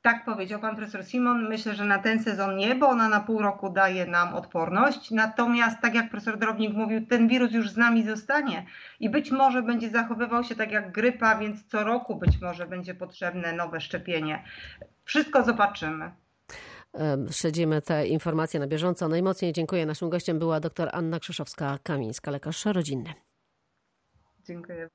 Tak 0.07 0.25
powiedział 0.25 0.59
pan 0.59 0.75
profesor 0.75 1.05
Simon. 1.05 1.49
Myślę, 1.49 1.75
że 1.75 1.85
na 1.85 1.99
ten 1.99 2.23
sezon 2.23 2.57
nie, 2.57 2.75
bo 2.75 2.89
ona 2.89 3.09
na 3.09 3.19
pół 3.19 3.41
roku 3.41 3.69
daje 3.69 4.05
nam 4.05 4.35
odporność. 4.35 5.11
Natomiast, 5.11 5.81
tak 5.81 5.95
jak 5.95 6.09
profesor 6.09 6.37
Drobnik 6.39 6.73
mówił, 6.73 7.05
ten 7.07 7.27
wirus 7.27 7.51
już 7.51 7.69
z 7.69 7.77
nami 7.77 8.03
zostanie 8.03 8.65
i 8.99 9.09
być 9.09 9.31
może 9.31 9.61
będzie 9.61 9.89
zachowywał 9.89 10.43
się 10.43 10.55
tak 10.55 10.71
jak 10.71 10.91
grypa, 10.91 11.37
więc 11.37 11.65
co 11.65 11.83
roku 11.83 12.15
być 12.15 12.41
może 12.41 12.67
będzie 12.67 12.95
potrzebne 12.95 13.53
nowe 13.53 13.81
szczepienie. 13.81 14.43
Wszystko 15.03 15.43
zobaczymy. 15.43 16.11
Śledzimy 17.31 17.81
te 17.81 18.07
informacje 18.07 18.59
na 18.59 18.67
bieżąco. 18.67 19.07
Najmocniej 19.07 19.53
dziękuję. 19.53 19.85
Naszym 19.85 20.09
gościem 20.09 20.39
była 20.39 20.59
dr 20.59 20.89
Anna 20.93 21.17
Krzyszowska-Kamińska, 21.17 22.31
lekarz 22.31 22.65
rodzinny. 22.65 23.13
Dziękuję. 24.43 24.89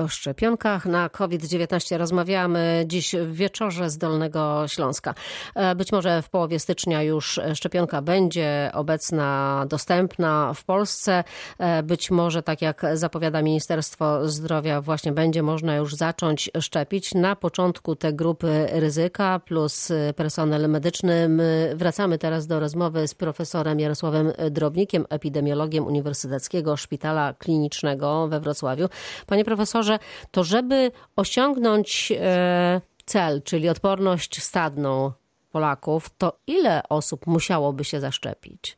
O 0.00 0.08
szczepionkach 0.08 0.86
na 0.86 1.08
COVID-19 1.08 1.98
rozmawiamy 1.98 2.84
dziś 2.86 3.14
w 3.14 3.34
wieczorze 3.34 3.90
z 3.90 3.98
Dolnego 3.98 4.68
Śląska. 4.68 5.14
E, 5.54 5.74
być 5.74 5.92
może 5.92 6.22
w 6.22 6.28
połowie 6.28 6.58
stycznia 6.58 7.02
już 7.02 7.40
szczepionka 7.54 8.02
będzie 8.02 8.70
obecna, 8.74 9.64
dostępna 9.68 10.54
w 10.54 10.64
Polsce. 10.64 11.24
E, 11.58 11.82
być 11.82 12.10
może, 12.10 12.42
tak 12.42 12.62
jak 12.62 12.82
zapowiada 12.94 13.42
Ministerstwo 13.42 14.28
Zdrowia, 14.28 14.80
właśnie 14.80 15.12
będzie 15.12 15.42
można 15.42 15.76
już 15.76 15.94
zacząć 15.94 16.50
szczepić. 16.60 17.14
Na 17.14 17.36
początku 17.36 17.96
te 17.96 18.12
grupy 18.12 18.66
ryzyka 18.72 19.40
plus 19.44 19.92
personel 20.16 20.70
medyczny. 20.70 21.28
My 21.28 21.72
wracamy 21.76 22.18
teraz 22.18 22.46
do 22.46 22.60
rozmowy 22.60 23.08
z 23.08 23.14
profesorem 23.14 23.80
Jarosławem 23.80 24.32
Drobnikiem, 24.50 25.06
epidemiologiem 25.08 25.86
Uniwersyteckiego 25.86 26.76
Szpitala 26.76 27.34
Klinicznego 27.34 28.28
we 28.28 28.40
Wrocławiu. 28.40 28.88
Panie 29.26 29.44
profesorze, 29.44 29.89
że 29.90 29.98
to 30.30 30.44
żeby 30.44 30.92
osiągnąć 31.16 32.12
e, 32.16 32.80
cel, 33.06 33.42
czyli 33.42 33.68
odporność 33.68 34.42
stadną 34.42 35.12
Polaków, 35.52 36.10
to 36.18 36.38
ile 36.46 36.82
osób 36.88 37.26
musiałoby 37.26 37.84
się 37.84 38.00
zaszczepić? 38.00 38.76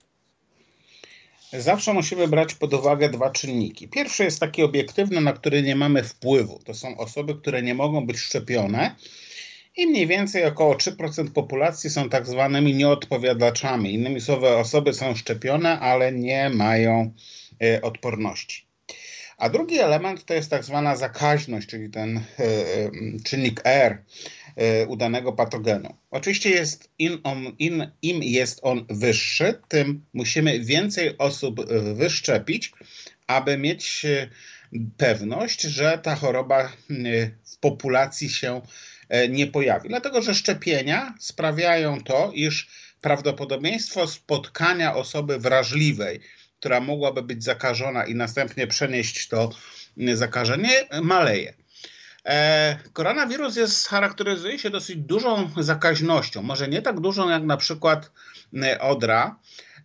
Zawsze 1.53 1.93
musimy 1.93 2.29
brać 2.29 2.55
pod 2.55 2.75
uwagę 2.75 3.09
dwa 3.09 3.31
czynniki. 3.31 3.89
Pierwszy 3.89 4.25
jest 4.25 4.41
taki 4.41 4.63
obiektywny, 4.63 5.21
na 5.21 5.33
który 5.33 5.63
nie 5.63 5.77
mamy 5.77 6.03
wpływu. 6.03 6.59
To 6.65 6.75
są 6.75 6.99
osoby, 6.99 7.35
które 7.35 7.63
nie 7.63 7.75
mogą 7.75 8.07
być 8.07 8.19
szczepione 8.19 8.97
i 9.77 9.87
mniej 9.87 10.07
więcej 10.07 10.45
około 10.45 10.75
3% 10.75 11.31
populacji 11.31 11.91
są 11.91 12.09
tak 12.09 12.27
zwanymi 12.27 12.75
nieodpowiadaczami. 12.75 13.95
Innymi 13.95 14.21
słowy, 14.21 14.49
osoby 14.49 14.93
są 14.93 15.15
szczepione, 15.15 15.81
ale 15.81 16.13
nie 16.13 16.51
mają 16.51 17.13
e, 17.63 17.83
odporności. 17.83 18.67
A 19.43 19.49
drugi 19.49 19.79
element 19.79 20.25
to 20.25 20.35
jest 20.35 20.51
tak 20.51 20.65
zwana 20.65 20.97
zakaźność, 20.97 21.69
czyli 21.69 21.91
ten 21.91 22.17
e, 22.17 22.23
e, 22.43 22.91
czynnik 23.25 23.61
R 23.65 23.99
e, 24.57 24.87
udanego 24.87 25.33
patogenu. 25.33 25.95
Oczywiście 26.11 26.51
jest 26.51 26.91
in 26.99 27.19
on, 27.25 27.57
in, 27.59 27.91
im 28.03 28.23
jest 28.23 28.61
on 28.63 28.87
wyższy, 28.91 29.61
tym 29.69 30.05
musimy 30.13 30.61
więcej 30.61 31.19
osób 31.19 31.61
wyszczepić, 31.95 32.73
aby 33.27 33.59
mieć 33.59 34.07
pewność, 34.97 35.63
że 35.63 35.99
ta 36.03 36.17
choroba 36.17 36.73
w 37.45 37.59
populacji 37.61 38.31
się 38.31 38.61
nie 39.29 39.47
pojawi. 39.47 39.89
Dlatego, 39.89 40.23
że 40.23 40.35
szczepienia 40.35 41.15
sprawiają 41.19 42.01
to, 42.01 42.31
iż 42.35 42.69
prawdopodobieństwo 43.01 44.07
spotkania 44.07 44.95
osoby 44.95 45.39
wrażliwej, 45.39 46.21
która 46.63 46.81
mogłaby 46.81 47.23
być 47.23 47.45
zakażona 47.45 48.05
i 48.05 48.15
następnie 48.15 48.67
przenieść 48.67 49.29
to 49.29 49.51
zakażenie, 50.15 50.71
maleje. 51.03 51.55
E, 52.27 52.79
koronawirus 52.93 53.57
jest, 53.57 53.89
charakteryzuje 53.89 54.59
się 54.59 54.71
dosyć 54.71 54.97
dużą 54.97 55.51
zakaźnością. 55.57 56.43
Może 56.43 56.69
nie 56.69 56.83
tak 56.83 57.01
dużą 57.01 57.31
jak 57.31 57.43
na 57.43 57.57
przykład 57.57 58.11
e, 58.63 58.81
odra. 58.81 59.37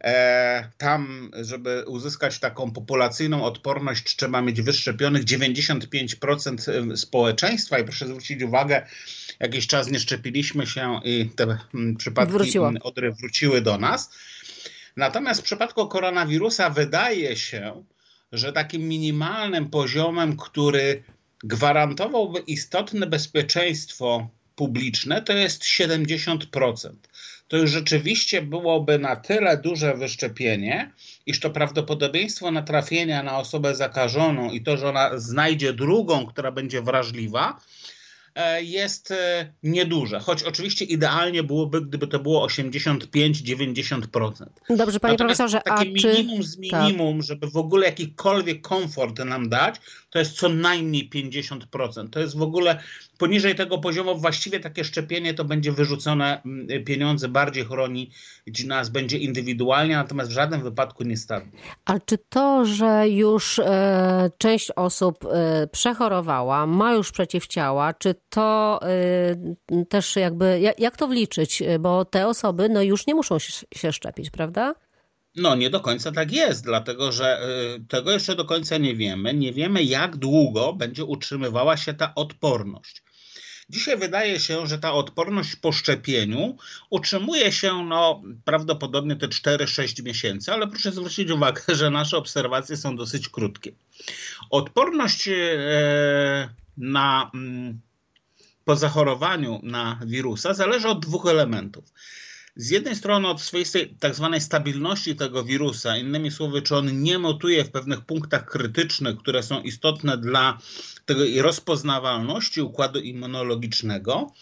E, 0.04 0.70
tam, 0.78 1.32
żeby 1.42 1.84
uzyskać 1.88 2.40
taką 2.40 2.72
populacyjną 2.72 3.44
odporność, 3.44 4.16
trzeba 4.16 4.42
mieć 4.42 4.62
wyszczepionych 4.62 5.24
95% 5.24 6.98
społeczeństwa. 6.98 7.80
I 7.80 7.84
proszę 7.84 8.08
zwrócić 8.08 8.44
uwagę, 8.44 8.88
jakiś 9.40 9.68
czas 9.68 9.92
nie 9.92 10.00
szczepiliśmy 10.00 10.68
się 10.68 11.00
i 11.04 11.30
te 11.36 11.58
przypadki 11.98 12.34
Wróciło. 12.34 12.72
odry 12.82 13.12
wróciły 13.12 13.62
do 13.62 13.78
nas. 13.78 14.10
Natomiast 14.98 15.42
w 15.42 15.44
przypadku 15.44 15.88
koronawirusa 15.88 16.70
wydaje 16.70 17.36
się, 17.36 17.84
że 18.32 18.54
takim 18.54 18.88
minimalnym 18.88 19.70
poziomem, 19.70 20.38
który 20.38 21.04
gwarantowałby 21.44 22.40
istotne 22.40 23.08
bezpieczeństwo 23.08 24.30
publiczne, 24.56 25.22
to 25.22 25.34
jest 25.34 25.64
70%. 25.64 26.90
To 27.48 27.58
już 27.58 27.72
rzeczywiście 27.72 28.42
byłoby 28.42 29.00
na 29.00 29.16
tyle 29.16 29.58
duże 29.58 29.94
wyszczepienie, 29.94 30.92
iż 31.26 31.40
to 31.40 31.50
prawdopodobieństwo 31.50 32.52
natrafienia 32.52 33.24
na 33.24 33.38
osobę 33.38 33.76
zakażoną 33.76 34.52
i 34.52 34.62
to, 34.62 34.78
że 34.78 34.90
ona 34.90 35.20
znajdzie 35.20 35.74
drugą, 35.74 36.26
która 36.26 36.52
będzie 36.52 36.82
wrażliwa, 36.82 37.60
jest 38.62 39.12
e, 39.12 39.54
nieduże, 39.64 40.20
choć 40.20 40.44
oczywiście 40.44 40.86
idealnie 40.86 41.44
byłoby, 41.44 41.82
gdyby 41.82 42.08
to 42.08 42.20
było 42.20 42.48
85-90%. 42.48 44.46
Dobrze, 44.70 45.00
panie 45.00 45.14
Natomiast 45.14 45.18
profesorze, 45.18 45.62
takie 45.66 45.82
a 45.82 45.84
minimum 45.84 46.44
z 46.44 46.58
minimum, 46.58 47.18
tak. 47.18 47.28
żeby 47.28 47.48
w 47.48 47.58
ogóle 47.58 47.86
jakikolwiek 47.86 48.62
komfort 48.62 49.20
nam 49.20 49.50
dać, 49.50 49.76
to 50.10 50.20
jest 50.20 50.32
co 50.32 50.50
najmniej 50.50 51.10
50%. 51.10 52.10
To 52.10 52.20
jest 52.20 52.38
w 52.38 52.42
ogóle 52.42 52.80
poniżej 53.18 53.56
tego 53.56 53.78
poziomu 53.78 54.18
właściwie 54.18 54.60
takie 54.60 54.84
szczepienie 54.84 55.34
to 55.34 55.46
będzie 55.46 55.72
wyrzucone 55.72 56.42
mm, 56.46 56.84
pieniądze, 56.84 57.28
bardziej 57.28 57.66
chroni 57.66 58.12
nas, 58.66 58.90
będzie 58.90 59.18
indywidualnie, 59.18 59.96
natomiast 59.96 60.30
w 60.30 60.34
żadnym 60.34 60.64
wypadku 60.64 61.04
nie 61.04 61.18
stawia. 61.18 61.48
A 61.86 62.00
czy 62.00 62.18
to, 62.30 62.66
że 62.66 63.10
już 63.10 63.60
e, 63.60 64.30
część 64.38 64.72
osób 64.76 65.26
e, 65.26 65.68
przechorowała, 65.68 66.66
ma 66.68 66.94
już 66.94 67.12
przeciwciała, 67.12 67.94
czy 67.94 68.16
to 68.30 68.80
e, 69.72 69.86
też 69.86 70.16
jakby, 70.16 70.74
jak, 70.78 70.98
to 70.98 71.08
wliczyć? 71.08 71.64
Bo 71.80 72.06
te 72.06 72.28
osoby 72.28 72.70
no 72.70 72.82
już 72.82 73.08
nie 73.08 73.16
muszą 73.16 73.40
się, 73.40 73.66
się 73.76 73.92
szczepić, 73.92 74.30
prawda? 74.30 74.76
No, 75.38 75.56
nie 75.56 75.70
do 75.70 75.80
końca 75.80 76.12
tak 76.12 76.32
jest, 76.32 76.64
dlatego 76.64 77.12
że 77.12 77.40
y, 77.76 77.86
tego 77.86 78.12
jeszcze 78.12 78.36
do 78.36 78.46
końca 78.46 78.78
nie 78.78 78.96
wiemy. 78.96 79.34
Nie 79.34 79.54
wiemy, 79.54 79.84
jak 79.84 80.18
długo 80.18 80.74
będzie 80.74 81.06
utrzymywała 81.06 81.78
się 81.78 81.94
ta 81.94 82.16
odporność. 82.16 83.04
Dzisiaj 83.70 83.98
wydaje 83.98 84.40
się, 84.40 84.68
że 84.68 84.80
ta 84.80 84.94
odporność 84.94 85.56
po 85.56 85.72
szczepieniu 85.72 86.58
utrzymuje 86.90 87.52
się 87.52 87.86
no, 87.86 88.22
prawdopodobnie 88.46 89.16
te 89.16 89.28
4-6 89.28 90.04
miesięcy, 90.04 90.54
ale 90.54 90.68
proszę 90.68 90.92
zwrócić 90.92 91.32
uwagę, 91.32 91.62
że 91.76 91.90
nasze 91.90 92.18
obserwacje 92.18 92.78
są 92.78 92.96
dosyć 92.96 93.30
krótkie. 93.30 93.72
Odporność 94.50 95.28
e, 95.28 96.50
na, 96.78 97.32
mm, 97.34 97.80
po 98.68 98.76
zachorowaniu 98.76 99.60
na 99.64 100.00
wirusa 100.06 100.54
zależy 100.54 100.88
od 100.88 101.06
dwóch 101.06 101.26
elementów 101.26 101.86
z 102.56 102.70
jednej 102.70 102.96
strony 102.96 103.28
od 103.28 103.42
swojej 103.42 103.66
tak 104.00 104.16
zwanej 104.16 104.42
stabilności 104.42 105.16
tego 105.16 105.44
wirusa, 105.44 105.98
innymi 105.98 106.32
słowy, 106.32 106.62
czy 106.62 106.76
on 106.76 107.02
nie 107.04 107.20
mutuje 107.20 107.64
w 107.64 107.72
pewnych 107.72 108.02
punktach 108.02 108.46
krytycznych, 108.46 109.18
które 109.18 109.44
są 109.44 109.62
istotne 109.62 110.18
dla 110.18 110.58
tej 111.06 111.42
rozpoznawalności 111.42 112.62
układu 112.62 113.00
immunologicznego, 113.00 114.34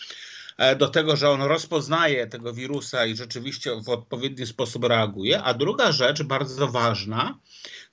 e, 0.57 0.75
do 0.75 0.87
tego, 0.87 1.15
że 1.15 1.29
on 1.29 1.41
rozpoznaje 1.41 2.27
tego 2.27 2.53
wirusa 2.53 3.05
i 3.05 3.15
rzeczywiście 3.15 3.71
w 3.81 3.89
odpowiedni 3.89 4.45
sposób 4.45 4.83
reaguje. 4.83 5.43
A 5.43 5.53
druga 5.53 5.91
rzecz, 5.91 6.23
bardzo 6.23 6.67
ważna, 6.67 7.37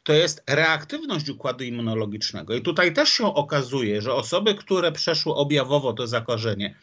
to 0.04 0.12
jest 0.12 0.42
reaktywność 0.46 1.28
układu 1.28 1.64
immunologicznego. 1.64 2.54
I 2.54 2.62
tutaj 2.62 2.94
też 2.94 3.08
się 3.08 3.34
okazuje, 3.34 4.02
że 4.02 4.14
osoby, 4.14 4.54
które 4.54 4.92
przeszły 4.92 5.34
objawowo 5.34 5.92
to 5.92 6.06
zakażenie, 6.06 6.74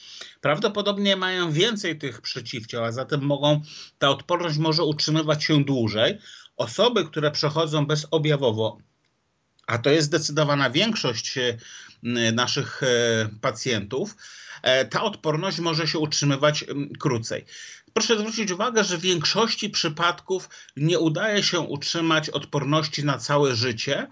prawdopodobnie 0.41 1.15
mają 1.15 1.51
więcej 1.51 1.97
tych 1.97 2.21
przeciwciał, 2.21 2.83
a 2.83 2.91
zatem 2.91 3.21
mogą, 3.21 3.61
ta 3.97 4.09
odporność 4.09 4.57
może 4.57 4.83
utrzymywać 4.83 5.43
się 5.43 5.63
dłużej. 5.63 6.17
Osoby, 6.57 7.05
które 7.05 7.31
przechodzą 7.31 7.85
bezobjawowo, 7.85 8.77
a 9.67 9.77
to 9.77 9.89
jest 9.89 10.07
zdecydowana 10.07 10.69
większość 10.69 11.37
e, 11.37 11.57
naszych 12.31 12.83
e, 12.83 13.29
pacjentów, 13.41 14.15
e, 14.61 14.85
ta 14.85 15.03
odporność 15.03 15.59
może 15.59 15.87
się 15.87 15.99
utrzymywać 15.99 16.65
krócej. 16.99 17.45
Proszę 17.99 18.17
zwrócić 18.19 18.51
uwagę, 18.51 18.83
że 18.83 18.97
w 18.97 19.01
większości 19.01 19.69
przypadków 19.69 20.49
nie 20.77 20.99
udaje 20.99 21.43
się 21.43 21.59
utrzymać 21.59 22.29
odporności 22.29 23.05
na 23.05 23.17
całe 23.17 23.55
życie 23.55 24.07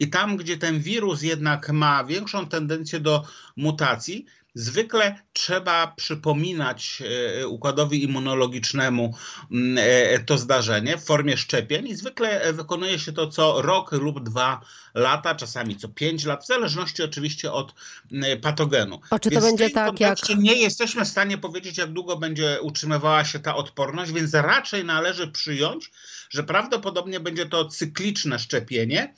i 0.00 0.10
tam, 0.10 0.36
gdzie 0.36 0.56
ten 0.58 0.80
wirus 0.80 1.22
jednak 1.22 1.68
ma 1.68 2.04
większą 2.04 2.46
tendencję 2.46 3.00
do 3.00 3.24
mutacji, 3.56 4.26
Zwykle 4.54 5.18
trzeba 5.32 5.86
przypominać 5.86 7.02
e, 7.40 7.48
układowi 7.48 8.04
immunologicznemu 8.04 9.14
mm, 9.50 9.78
e, 9.78 10.18
to 10.18 10.38
zdarzenie 10.38 10.98
w 10.98 11.04
formie 11.04 11.36
szczepień 11.36 11.88
i 11.88 11.96
zwykle 11.96 12.52
wykonuje 12.52 12.98
się 12.98 13.12
to 13.12 13.28
co 13.28 13.62
rok 13.62 13.92
lub 13.92 14.24
dwa 14.24 14.60
lata, 14.94 15.34
czasami 15.34 15.76
co 15.76 15.88
pięć 15.88 16.24
lat, 16.24 16.44
w 16.44 16.46
zależności 16.46 17.02
oczywiście 17.02 17.52
od 17.52 17.74
mm, 18.12 18.40
patogenu. 18.40 19.00
A 19.10 19.18
czy 19.18 19.30
to 19.30 19.40
więc 19.40 19.44
będzie 19.44 19.70
tak 19.70 20.00
jak... 20.00 20.18
Nie 20.38 20.54
jesteśmy 20.54 21.04
w 21.04 21.08
stanie 21.08 21.38
powiedzieć, 21.38 21.78
jak 21.78 21.92
długo 21.92 22.16
będzie 22.16 22.58
utrzymywała 22.62 23.24
się 23.24 23.38
ta 23.38 23.56
odporność, 23.56 24.12
więc 24.12 24.34
raczej 24.34 24.84
należy 24.84 25.28
przyjąć, 25.28 25.90
że 26.30 26.42
prawdopodobnie 26.42 27.20
będzie 27.20 27.46
to 27.46 27.64
cykliczne 27.64 28.38
szczepienie, 28.38 29.14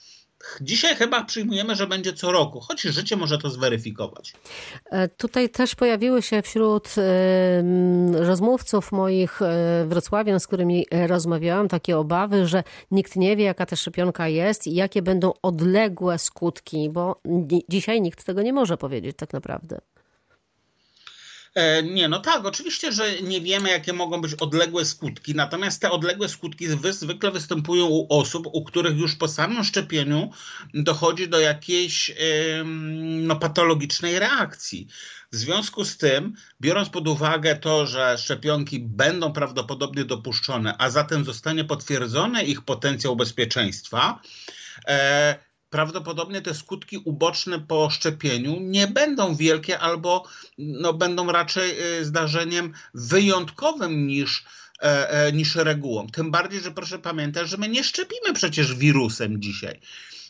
Dzisiaj 0.60 0.96
chyba 0.96 1.24
przyjmujemy, 1.24 1.74
że 1.74 1.86
będzie 1.86 2.12
co 2.12 2.32
roku, 2.32 2.60
choć 2.60 2.82
życie 2.82 3.16
może 3.16 3.38
to 3.38 3.50
zweryfikować. 3.50 4.32
E, 4.90 5.08
tutaj 5.08 5.48
też 5.48 5.74
pojawiły 5.74 6.22
się 6.22 6.42
wśród 6.42 6.94
rozmówców 8.12 8.92
moich 8.92 9.42
e, 9.42 9.84
wrocławian, 9.86 10.40
z 10.40 10.46
którymi 10.46 10.86
rozmawiałam, 11.06 11.68
takie 11.68 11.98
obawy, 11.98 12.46
że 12.46 12.62
nikt 12.90 13.16
nie 13.16 13.36
wie, 13.36 13.44
jaka 13.44 13.66
ta 13.66 13.76
szczepionka 13.76 14.28
jest 14.28 14.66
i 14.66 14.74
jakie 14.74 15.02
będą 15.02 15.32
odległe 15.42 16.18
skutki, 16.18 16.90
bo 16.90 17.20
dzisiaj 17.68 18.00
nikt 18.00 18.24
tego 18.24 18.42
nie 18.42 18.52
może 18.52 18.76
powiedzieć 18.76 19.16
tak 19.16 19.32
naprawdę. 19.32 19.78
E, 21.56 21.82
nie, 21.82 22.08
no 22.08 22.20
tak, 22.20 22.46
oczywiście, 22.46 22.92
że 22.92 23.22
nie 23.22 23.40
wiemy, 23.40 23.70
jakie 23.70 23.92
mogą 23.92 24.20
być 24.20 24.34
odległe 24.34 24.84
skutki, 24.84 25.34
natomiast 25.34 25.82
te 25.82 25.90
odległe 25.90 26.28
skutki 26.28 26.66
zwykle 26.90 27.30
występują 27.30 27.86
u 27.86 28.06
osób, 28.08 28.46
u 28.52 28.64
których 28.64 28.98
już 28.98 29.14
po 29.14 29.28
samym 29.28 29.64
szczepieniu 29.64 30.30
dochodzi 30.74 31.28
do 31.28 31.40
jakiejś 31.40 32.14
no, 33.04 33.36
patologicznej 33.36 34.18
reakcji. 34.18 34.88
W 35.32 35.36
związku 35.36 35.84
z 35.84 35.96
tym, 35.96 36.34
biorąc 36.60 36.88
pod 36.88 37.08
uwagę 37.08 37.56
to, 37.56 37.86
że 37.86 38.18
szczepionki 38.18 38.80
będą 38.80 39.32
prawdopodobnie 39.32 40.04
dopuszczone, 40.04 40.74
a 40.78 40.90
zatem 40.90 41.24
zostanie 41.24 41.64
potwierdzony 41.64 42.44
ich 42.44 42.62
potencjał 42.62 43.16
bezpieczeństwa, 43.16 44.20
e, 44.88 45.46
prawdopodobnie 45.76 46.42
te 46.42 46.54
skutki 46.54 46.98
uboczne 46.98 47.60
po 47.60 47.90
szczepieniu 47.90 48.56
nie 48.60 48.86
będą 48.86 49.34
wielkie 49.34 49.78
albo 49.78 50.24
no, 50.58 50.92
będą 50.92 51.32
raczej 51.32 51.98
y, 51.98 52.04
zdarzeniem 52.04 52.72
wyjątkowym 52.94 54.06
niż, 54.06 54.44
e, 54.82 55.10
e, 55.10 55.32
niż 55.32 55.54
regułą. 55.54 56.06
Tym 56.06 56.30
bardziej, 56.30 56.60
że 56.60 56.70
proszę 56.70 56.98
pamiętać, 56.98 57.48
że 57.48 57.56
my 57.56 57.68
nie 57.68 57.84
szczepimy 57.84 58.32
przecież 58.34 58.74
wirusem 58.74 59.42
dzisiaj. 59.42 59.80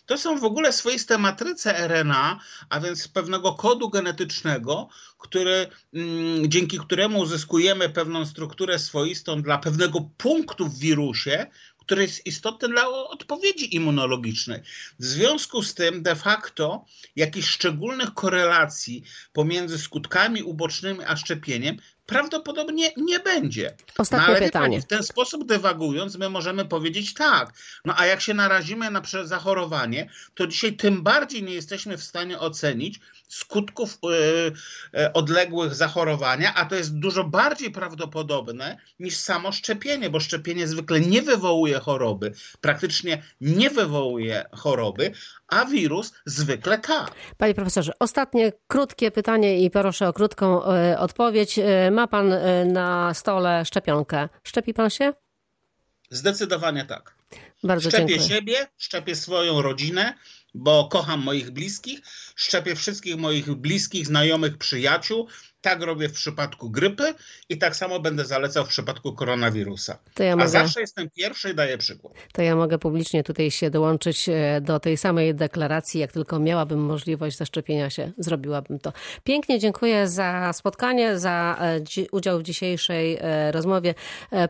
To 0.07 0.19
są 0.19 0.39
w 0.39 0.45
ogóle 0.45 0.73
swoiste 0.73 1.19
matryce 1.19 1.89
RNA, 1.89 2.41
a 2.69 2.81
więc 2.81 3.09
pewnego 3.09 3.53
kodu 3.53 3.91
genetycznego, 3.91 4.89
który, 5.19 5.67
mm, 5.95 6.51
dzięki 6.51 6.79
któremu 6.79 7.19
uzyskujemy 7.19 7.89
pewną 7.89 8.27
strukturę 8.27 8.79
swoistą 8.79 9.43
dla 9.43 9.59
pewnego 9.59 10.01
punktu 10.17 10.69
w 10.69 10.79
wirusie, 10.79 11.47
który 11.87 12.03
jest 12.03 12.27
istotny 12.27 12.69
dla 12.69 12.89
odpowiedzi 12.89 13.77
immunologicznej. 13.77 14.61
W 14.99 15.05
związku 15.05 15.63
z 15.63 15.75
tym 15.75 16.03
de 16.03 16.17
facto 16.17 16.85
jakichś 17.17 17.49
szczególnych 17.49 18.15
korelacji 18.15 19.03
pomiędzy 19.33 19.79
skutkami 19.79 20.43
ubocznymi 20.43 21.01
a 21.07 21.17
szczepieniem 21.17 21.77
prawdopodobnie 22.07 22.91
nie 22.97 23.21
będzie. 23.21 23.75
Ostatnie 23.99 24.27
no, 24.27 24.37
ale 24.37 24.47
pytanie. 24.47 24.81
w 24.81 24.87
ten 24.87 25.03
sposób 25.03 25.47
dywagując, 25.47 26.17
my 26.17 26.29
możemy 26.29 26.65
powiedzieć 26.65 27.15
tak. 27.15 27.53
No 27.85 27.95
a 27.97 28.07
jak 28.07 28.21
się 28.21 28.35
narazimy 28.35 28.91
na 28.91 29.03
zachorowanie, 29.25 30.11
to 30.35 30.47
dzisiaj 30.47 30.77
tym 30.77 31.03
bardziej 31.03 31.43
nie 31.43 31.55
jesteśmy 31.55 31.97
w 31.97 32.03
stanie 32.03 32.39
ocenić 32.39 33.01
skutków 33.29 33.99
yy, 34.03 35.13
odległych 35.13 35.75
zachorowania, 35.75 36.55
a 36.55 36.65
to 36.65 36.75
jest 36.75 36.99
dużo 36.99 37.25
bardziej 37.25 37.71
prawdopodobne 37.71 38.79
niż 39.01 39.17
samo 39.17 39.53
szczepienie, 39.53 40.11
bo 40.11 40.21
szczepienie 40.21 40.69
zwykle 40.69 41.01
nie 41.01 41.23
wywołuje 41.23 41.79
choroby, 41.79 42.33
praktycznie 42.61 43.23
nie 43.41 43.71
wywołuje 43.71 44.45
choroby, 44.53 45.13
a 45.49 45.65
wirus 45.65 46.13
zwykle 46.27 46.79
tak. 46.79 47.11
Panie 47.37 47.55
profesorze, 47.55 47.93
ostatnie 47.99 48.53
krótkie 48.67 49.11
pytanie 49.11 49.61
i 49.61 49.71
proszę 49.71 50.09
o 50.09 50.13
krótką 50.13 50.65
e, 50.65 50.99
odpowiedź. 50.99 51.59
Ma 51.97 52.07
pan 52.07 52.33
e, 52.33 52.65
na 52.65 53.15
stole 53.15 53.65
szczepionkę. 53.65 54.29
Szczepi 54.43 54.75
pan 54.75 54.91
się? 54.91 55.13
Zdecydowanie 56.11 56.85
tak. 56.85 57.15
Bardzo 57.63 57.91
szczepię 57.91 58.07
dziękuję. 58.07 58.29
siebie, 58.29 58.67
szczepię 58.79 59.15
swoją 59.15 59.63
rodzinę, 59.63 60.15
bo 60.55 60.89
kocham 60.89 61.21
moich 61.21 61.51
bliskich, 61.51 62.01
szczepię 62.37 62.75
wszystkich 62.77 63.17
moich 63.17 63.55
bliskich, 63.55 64.07
znajomych, 64.07 64.59
przyjaciół, 64.59 65.29
tak 65.61 65.83
robię 65.83 66.09
w 66.09 66.13
przypadku 66.13 66.71
grypy 66.71 67.15
i 67.49 67.59
tak 67.59 67.77
samo 67.77 68.01
będę 68.01 68.25
zalecał 68.25 68.65
w 68.65 68.69
przypadku 68.69 69.13
koronawirusa. 69.13 69.99
Ja 70.19 70.37
mogę... 70.37 70.45
A 70.45 70.49
zawsze 70.49 70.81
jestem 70.81 71.11
pierwszy 71.11 71.51
i 71.51 71.55
daję 71.55 71.79
przykład. 71.79 72.13
To 72.33 72.43
ja 72.43 72.57
mogę 72.57 72.79
publicznie 72.79 73.25
tutaj 73.25 73.51
się 73.51 73.71
dołączyć 73.71 74.29
e, 74.29 74.61
do 74.61 74.81
tej 74.81 74.97
samej 74.97 75.35
deklaracji. 75.35 76.01
Jak 76.01 76.13
tylko 76.13 76.39
miałabym 76.39 76.81
możliwość 76.81 77.37
zaszczepienia 77.37 77.91
się, 77.91 78.13
zrobiłabym 78.19 78.79
to. 78.79 78.93
Pięknie 79.25 79.59
dziękuję 79.59 80.09
za 80.09 80.53
spotkanie, 80.53 81.19
za 81.19 81.57
e, 81.61 82.07
udział 82.13 82.39
w 82.39 82.43
dzisiejszej 82.43 83.19
e, 83.21 83.53
rozmowie. 83.53 83.95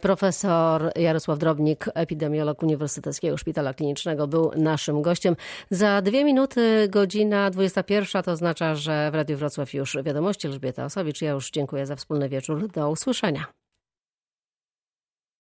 Profesor 0.01 0.93
Jarosław 0.97 1.39
Drobnik, 1.39 1.85
epidemiolog 1.95 2.63
Uniwersyteckiego 2.63 3.37
Szpitala 3.37 3.75
Klinicznego, 3.75 4.27
był 4.27 4.53
naszym 4.57 5.03
gościem. 5.03 5.37
Za 5.71 6.03
dwie 6.03 6.25
minuty, 6.25 6.89
godzina 6.89 7.51
21, 7.51 8.23
to 8.23 8.33
oznacza, 8.33 8.75
że 8.75 9.11
w 9.11 9.15
Radiu 9.15 9.37
Wrocław 9.37 9.75
już 9.75 9.97
wiadomości 10.05 10.47
Elżbieta 10.47 10.85
Osowi 10.85 11.06
ja 11.23 11.31
już 11.31 11.51
dziękuję 11.51 11.87
za 11.87 11.97
wspólny 11.97 12.29
wieczór. 12.29 12.69
Do 12.69 12.91
usłyszenia. 12.91 13.47